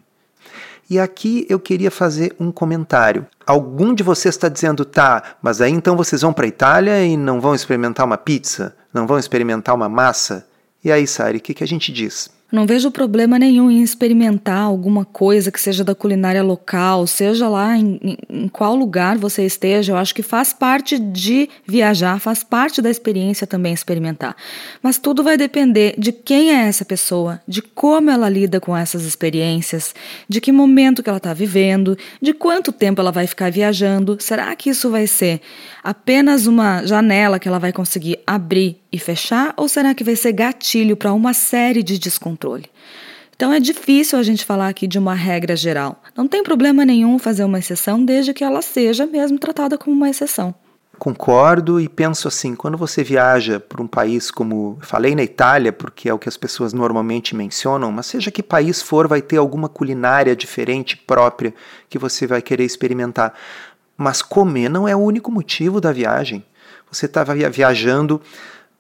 E 0.91 0.99
aqui 0.99 1.47
eu 1.49 1.61
queria 1.61 1.89
fazer 1.89 2.35
um 2.41 2.51
comentário. 2.51 3.25
Algum 3.47 3.95
de 3.95 4.03
vocês 4.03 4.35
está 4.35 4.49
dizendo, 4.49 4.85
tá, 4.85 5.37
mas 5.41 5.61
aí 5.61 5.71
então 5.71 5.97
vocês 5.97 6.23
vão 6.23 6.33
para 6.33 6.45
a 6.45 6.49
Itália 6.49 7.05
e 7.05 7.17
não 7.17 7.41
vão 7.41 7.55
experimentar 7.55 8.05
uma 8.05 8.19
pizza? 8.19 8.75
Não 8.93 9.07
vão 9.07 9.17
experimentar 9.17 9.73
uma 9.73 9.89
massa? 9.89 10.49
E 10.83 10.91
aí, 10.91 11.07
Sari, 11.07 11.39
o 11.39 11.41
que, 11.41 11.55
que 11.55 11.63
a 11.63 11.67
gente 11.67 11.93
diz? 11.93 12.29
Não 12.53 12.67
vejo 12.67 12.91
problema 12.91 13.39
nenhum 13.39 13.71
em 13.71 13.81
experimentar 13.81 14.63
alguma 14.63 15.05
coisa 15.05 15.53
que 15.53 15.61
seja 15.61 15.85
da 15.85 15.95
culinária 15.95 16.43
local, 16.43 17.07
seja 17.07 17.49
lá 17.49 17.77
em, 17.77 18.19
em, 18.29 18.49
qual 18.49 18.75
lugar 18.75 19.17
você 19.17 19.47
esteja. 19.47 19.93
Eu 19.93 19.97
acho 19.97 20.13
que 20.13 20.23
faz 20.23 20.53
parte 20.53 20.99
de 20.99 21.49
viajar, 21.65 22.19
faz 22.19 22.43
parte 22.43 22.83
da 22.83 22.91
experiência 22.91 23.47
também 23.47 23.73
experimentar. 23.73 24.35
Mas 24.83 24.99
tudo 24.99 25.23
vai 25.23 25.37
depender 25.37 25.95
de 25.97 26.11
quem 26.11 26.51
é 26.51 26.67
essa 26.67 26.85
pessoa, 26.85 27.41
de 27.47 27.63
como 27.63 28.11
ela 28.11 28.29
lida 28.29 28.61
com 28.61 28.77
essas 28.77 29.05
experiências, 29.05 29.95
de 30.29 30.41
que 30.41 30.51
momento 30.51 31.05
que 31.05 31.09
ela 31.09 31.19
está 31.19 31.33
vivendo, 31.33 31.97
de 32.21 32.33
quanto 32.33 32.73
tempo 32.73 33.01
ela 33.01 33.13
vai 33.13 33.29
ficar 33.29 33.53
viajando. 33.53 34.17
Será 34.19 34.57
que 34.57 34.71
isso 34.71 34.91
vai 34.91 35.07
ser 35.07 35.41
apenas 35.85 36.49
uma 36.49 36.85
janela 36.85 37.39
que 37.39 37.47
ela 37.47 37.61
vai 37.61 37.73
conseguir 37.73 38.19
abrir 38.27 38.81
e 38.93 38.99
fechar, 38.99 39.55
ou 39.57 39.69
será 39.69 39.95
que 39.95 40.03
vai 40.03 40.17
ser 40.17 40.33
gatilho 40.33 40.97
para 40.97 41.13
uma 41.13 41.33
série 41.33 41.83
de 41.83 41.97
descontrole? 42.41 42.71
Então 43.37 43.53
é 43.53 43.61
difícil 43.61 44.19
a 44.19 44.23
gente 44.23 44.45
falar 44.45 44.69
aqui 44.69 44.87
de 44.87 44.99
uma 44.99 45.15
regra 45.15 45.57
geral. 45.57 46.03
Não 46.17 46.27
tem 46.27 46.43
problema 46.43 46.85
nenhum 46.85 47.19
fazer 47.19 47.45
uma 47.45 47.59
exceção, 47.59 48.05
desde 48.05 48.35
que 48.35 48.45
ela 48.45 48.61
seja 48.61 49.07
mesmo 49.07 49.39
tratada 49.39 49.79
como 49.79 49.97
uma 49.97 50.11
exceção. 50.11 50.55
Concordo 50.99 51.81
e 51.81 51.89
penso 51.89 52.29
assim: 52.29 52.55
quando 52.55 52.77
você 52.77 53.03
viaja 53.03 53.59
para 53.59 53.83
um 53.83 53.87
país 53.87 54.31
como 54.31 54.77
falei 54.83 55.15
na 55.15 55.23
Itália, 55.23 55.73
porque 55.73 56.11
é 56.11 56.13
o 56.13 56.19
que 56.19 56.29
as 56.29 56.37
pessoas 56.37 56.75
normalmente 56.75 57.35
mencionam, 57.35 57.91
mas 57.91 58.07
seja 58.07 58.31
que 58.31 58.43
país 58.43 58.83
for, 58.83 59.09
vai 59.09 59.23
ter 59.23 59.39
alguma 59.39 59.71
culinária 59.71 60.37
diferente 60.37 60.99
própria 60.99 61.55
que 61.89 61.99
você 61.99 62.27
vai 62.27 62.43
querer 62.43 62.65
experimentar. 62.65 63.33
Mas 63.97 64.21
comer 64.21 64.69
não 64.69 64.87
é 64.87 64.95
o 64.95 64.99
único 64.99 65.33
motivo 65.33 65.81
da 65.81 65.93
viagem. 65.93 66.45
Você 66.91 67.07
está 67.07 67.25
viajando 67.25 68.21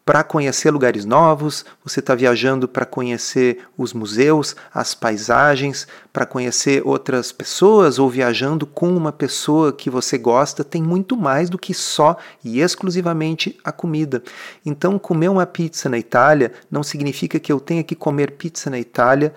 para 0.04 0.24
conhecer 0.24 0.70
lugares 0.70 1.04
novos, 1.04 1.64
você 1.84 2.00
está 2.00 2.14
viajando 2.14 2.66
para 2.66 2.84
conhecer 2.84 3.60
os 3.76 3.92
museus, 3.92 4.56
as 4.72 4.94
paisagens, 4.94 5.86
para 6.12 6.26
conhecer 6.26 6.82
outras 6.84 7.30
pessoas 7.30 7.98
ou 7.98 8.10
viajando 8.10 8.66
com 8.66 8.94
uma 8.96 9.12
pessoa 9.12 9.72
que 9.72 9.88
você 9.88 10.18
gosta, 10.18 10.64
tem 10.64 10.82
muito 10.82 11.16
mais 11.16 11.48
do 11.48 11.58
que 11.58 11.72
só 11.72 12.16
e 12.44 12.60
exclusivamente 12.60 13.58
a 13.62 13.70
comida. 13.70 14.22
Então, 14.66 14.98
comer 14.98 15.28
uma 15.28 15.46
pizza 15.46 15.88
na 15.88 15.98
Itália 15.98 16.52
não 16.70 16.82
significa 16.82 17.38
que 17.38 17.52
eu 17.52 17.60
tenha 17.60 17.84
que 17.84 17.94
comer 17.94 18.32
pizza 18.32 18.68
na 18.68 18.78
Itália 18.78 19.32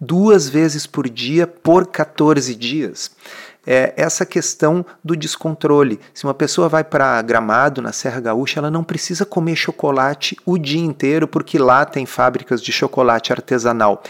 duas 0.00 0.48
vezes 0.48 0.86
por 0.86 1.08
dia 1.08 1.46
por 1.46 1.86
14 1.86 2.54
dias 2.54 3.10
é 3.66 3.92
essa 3.96 4.24
questão 4.26 4.84
do 5.02 5.16
descontrole. 5.16 6.00
Se 6.12 6.24
uma 6.24 6.34
pessoa 6.34 6.68
vai 6.68 6.84
para 6.84 7.20
Gramado, 7.22 7.82
na 7.82 7.92
Serra 7.92 8.20
Gaúcha, 8.20 8.60
ela 8.60 8.70
não 8.70 8.84
precisa 8.84 9.24
comer 9.24 9.56
chocolate 9.56 10.36
o 10.44 10.58
dia 10.58 10.82
inteiro, 10.82 11.26
porque 11.26 11.58
lá 11.58 11.84
tem 11.84 12.06
fábricas 12.06 12.62
de 12.62 12.72
chocolate 12.72 13.32
artesanal. 13.32 14.02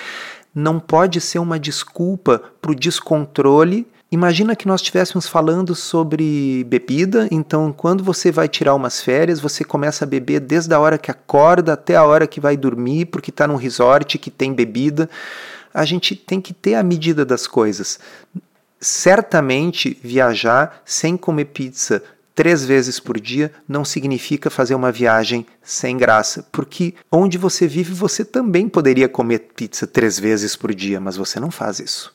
Não 0.55 0.79
pode 0.79 1.21
ser 1.21 1.39
uma 1.39 1.59
desculpa 1.59 2.43
para 2.61 2.71
o 2.71 2.75
descontrole 2.75 3.87
Imagina 4.15 4.55
que 4.55 4.69
nós 4.69 4.81
estivéssemos 4.81 5.27
falando 5.27 5.75
sobre 5.75 6.63
bebida, 6.69 7.27
então 7.33 7.73
quando 7.73 8.05
você 8.05 8.31
vai 8.31 8.47
tirar 8.47 8.73
umas 8.77 9.03
férias, 9.03 9.41
você 9.41 9.65
começa 9.65 10.05
a 10.05 10.07
beber 10.07 10.39
desde 10.39 10.73
a 10.73 10.79
hora 10.79 10.97
que 10.97 11.11
acorda 11.11 11.73
até 11.73 11.97
a 11.97 12.05
hora 12.05 12.25
que 12.25 12.39
vai 12.39 12.57
dormir, 12.57 13.07
porque 13.07 13.31
está 13.31 13.49
num 13.49 13.57
resort 13.57 14.17
que 14.19 14.31
tem 14.31 14.55
bebida. 14.55 15.11
A 15.75 15.85
gente 15.85 16.15
tem 16.15 16.41
que 16.41 16.55
ter 16.55 16.77
a 16.77 16.83
medida 16.85 17.25
das 17.25 17.49
coisas 17.49 17.99
certamente 18.85 19.99
viajar 20.03 20.83
sem 20.85 21.17
comer 21.17 21.47
pizza 21.47 22.03
três 22.35 22.65
vezes 22.65 22.99
por 22.99 23.19
dia 23.19 23.53
não 23.69 23.85
significa 23.85 24.51
fazer 24.51 24.75
uma 24.75 24.91
viagem 24.91 25.47
sem 25.63 25.97
graça, 25.97 26.47
porque 26.51 26.95
onde 27.11 27.39
você 27.39 27.67
vive 27.67 27.95
você 27.95 28.25
também 28.25 28.69
poderia 28.69 29.09
comer 29.09 29.51
pizza 29.57 29.87
três 29.87 30.19
vezes 30.19 30.57
por 30.57 30.75
dia, 30.75 31.01
mas 31.01 31.17
você 31.17 31.39
não 31.39 31.51
faz 31.51 31.79
isso. 31.79 32.13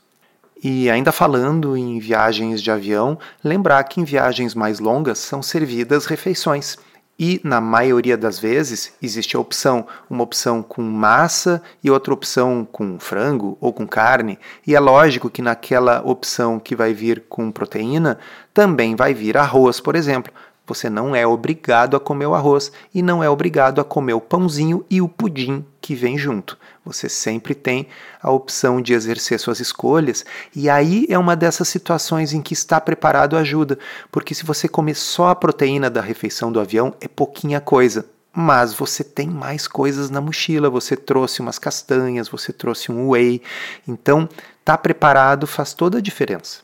E 0.62 0.90
ainda 0.90 1.12
falando 1.12 1.78
em 1.78 2.00
viagens 2.00 2.62
de 2.62 2.70
avião, 2.70 3.18
lembrar 3.42 3.82
que 3.86 4.02
em 4.02 4.04
viagens 4.04 4.54
mais 4.54 4.80
longas 4.80 5.18
são 5.18 5.42
servidas 5.42 6.06
refeições. 6.06 6.78
E 7.20 7.42
na 7.44 7.60
maioria 7.60 8.18
das 8.18 8.40
vezes 8.40 8.94
existe 9.02 9.36
a 9.36 9.40
opção, 9.42 9.86
uma 10.10 10.24
opção 10.24 10.64
com 10.64 10.82
massa 10.82 11.62
e 11.84 11.92
outra 11.92 12.14
opção 12.14 12.66
com 12.72 12.98
frango 12.98 13.58
ou 13.60 13.74
com 13.74 13.86
carne. 13.86 14.40
E 14.66 14.74
é 14.74 14.80
lógico 14.80 15.30
que 15.30 15.42
naquela 15.42 16.02
opção 16.06 16.58
que 16.58 16.74
vai 16.74 16.94
vir 16.94 17.26
com 17.28 17.52
proteína 17.52 18.18
também 18.54 18.96
vai 18.96 19.14
vir 19.14 19.38
arroz, 19.38 19.82
por 19.82 19.98
exemplo. 19.98 20.32
Você 20.66 20.90
não 20.90 21.14
é 21.14 21.28
obrigado 21.28 21.98
a 21.98 22.00
comer 22.00 22.28
o 22.28 22.36
arroz 22.36 22.72
e 22.96 23.02
não 23.02 23.22
é 23.22 23.30
obrigado 23.30 23.82
a 23.82 23.84
comer 23.84 24.14
o 24.14 24.22
pãozinho 24.22 24.86
e 24.90 25.02
o 25.02 25.10
pudim 25.10 25.66
que 25.90 25.96
vem 25.96 26.20
junto. 26.20 26.56
Você 26.86 27.10
sempre 27.10 27.56
tem 27.56 27.88
a 28.22 28.30
opção 28.30 28.80
de 28.80 28.94
exercer 28.94 29.40
suas 29.40 29.60
escolhas, 29.60 30.24
e 30.56 30.70
aí 30.70 31.08
é 31.10 31.18
uma 31.18 31.36
dessas 31.36 31.68
situações 31.68 32.32
em 32.32 32.44
que 32.44 32.54
estar 32.54 32.80
preparado 32.82 33.36
ajuda, 33.36 33.80
porque 34.12 34.36
se 34.36 34.46
você 34.46 34.68
comer 34.68 34.94
só 34.94 35.30
a 35.30 35.36
proteína 35.36 35.90
da 35.90 36.00
refeição 36.00 36.52
do 36.52 36.60
avião, 36.60 36.94
é 37.02 37.08
pouquinha 37.08 37.60
coisa. 37.60 38.06
Mas 38.32 38.72
você 38.72 39.04
tem 39.04 39.28
mais 39.28 39.68
coisas 39.68 40.12
na 40.12 40.22
mochila, 40.22 40.70
você 40.70 40.96
trouxe 40.96 41.42
umas 41.42 41.58
castanhas, 41.58 42.30
você 42.30 42.54
trouxe 42.54 42.92
um 42.92 43.10
whey. 43.10 43.42
Então, 43.88 44.30
tá 44.64 44.78
preparado 44.78 45.48
faz 45.48 45.74
toda 45.74 45.98
a 45.98 46.02
diferença. 46.02 46.62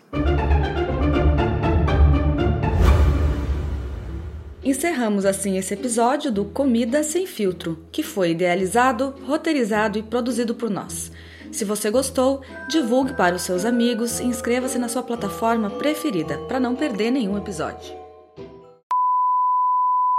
Encerramos 4.65 5.25
assim 5.25 5.59
esse 5.59 5.75
episódio 5.75 6.31
do 6.31 6.43
Comida 6.43 7.03
Sem 7.03 7.27
Filtro, 7.27 7.85
que 7.91 8.01
foi 8.01 8.31
idealizado, 8.31 9.13
roteirizado 9.23 9.99
e 9.99 10.01
produzido 10.01 10.55
por 10.55 10.71
nós. 10.71 11.11
Se 11.51 11.63
você 11.63 11.91
gostou, 11.91 12.41
divulgue 12.67 13.13
para 13.13 13.35
os 13.35 13.43
seus 13.43 13.63
amigos 13.63 14.19
e 14.19 14.23
inscreva-se 14.23 14.79
na 14.79 14.89
sua 14.89 15.03
plataforma 15.03 15.69
preferida 15.69 16.39
para 16.47 16.59
não 16.59 16.75
perder 16.75 17.11
nenhum 17.11 17.37
episódio. 17.37 18.04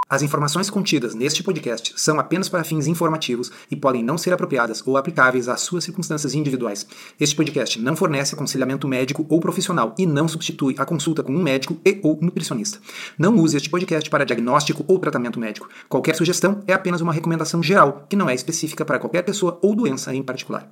As 0.09 0.23
informações 0.23 0.71
contidas 0.71 1.17
neste 1.17 1.43
podcast 1.43 1.93
são 1.97 2.21
apenas 2.21 2.49
para 2.49 2.63
fins 2.63 2.87
informativos 2.87 3.51
e 3.69 3.75
podem 3.75 4.05
não 4.05 4.17
ser 4.17 4.33
apropriadas 4.33 4.81
ou 4.87 4.97
aplicáveis 4.97 5.49
às 5.49 5.63
suas 5.63 5.83
circunstâncias 5.83 6.33
individuais. 6.33 6.87
Este 7.19 7.35
podcast 7.35 7.81
não 7.81 7.97
fornece 7.97 8.33
aconselhamento 8.33 8.87
médico 8.87 9.27
ou 9.29 9.41
profissional 9.41 9.97
e 9.99 10.07
não 10.07 10.29
substitui 10.29 10.77
a 10.79 10.85
consulta 10.85 11.25
com 11.25 11.33
um 11.33 11.43
médico 11.43 11.77
e 11.85 11.99
ou 12.05 12.17
nutricionista. 12.23 12.79
Não 13.19 13.35
use 13.35 13.57
este 13.57 13.69
podcast 13.69 14.09
para 14.09 14.25
diagnóstico 14.25 14.85
ou 14.87 15.01
tratamento 15.01 15.41
médico. 15.41 15.69
Qualquer 15.89 16.15
sugestão 16.15 16.63
é 16.69 16.73
apenas 16.73 17.01
uma 17.01 17.13
recomendação 17.13 17.61
geral, 17.61 18.07
que 18.09 18.15
não 18.15 18.31
é 18.31 18.35
específica 18.35 18.85
para 18.85 19.01
qualquer 19.01 19.23
pessoa 19.23 19.59
ou 19.61 19.75
doença 19.75 20.15
em 20.15 20.23
particular. 20.23 20.71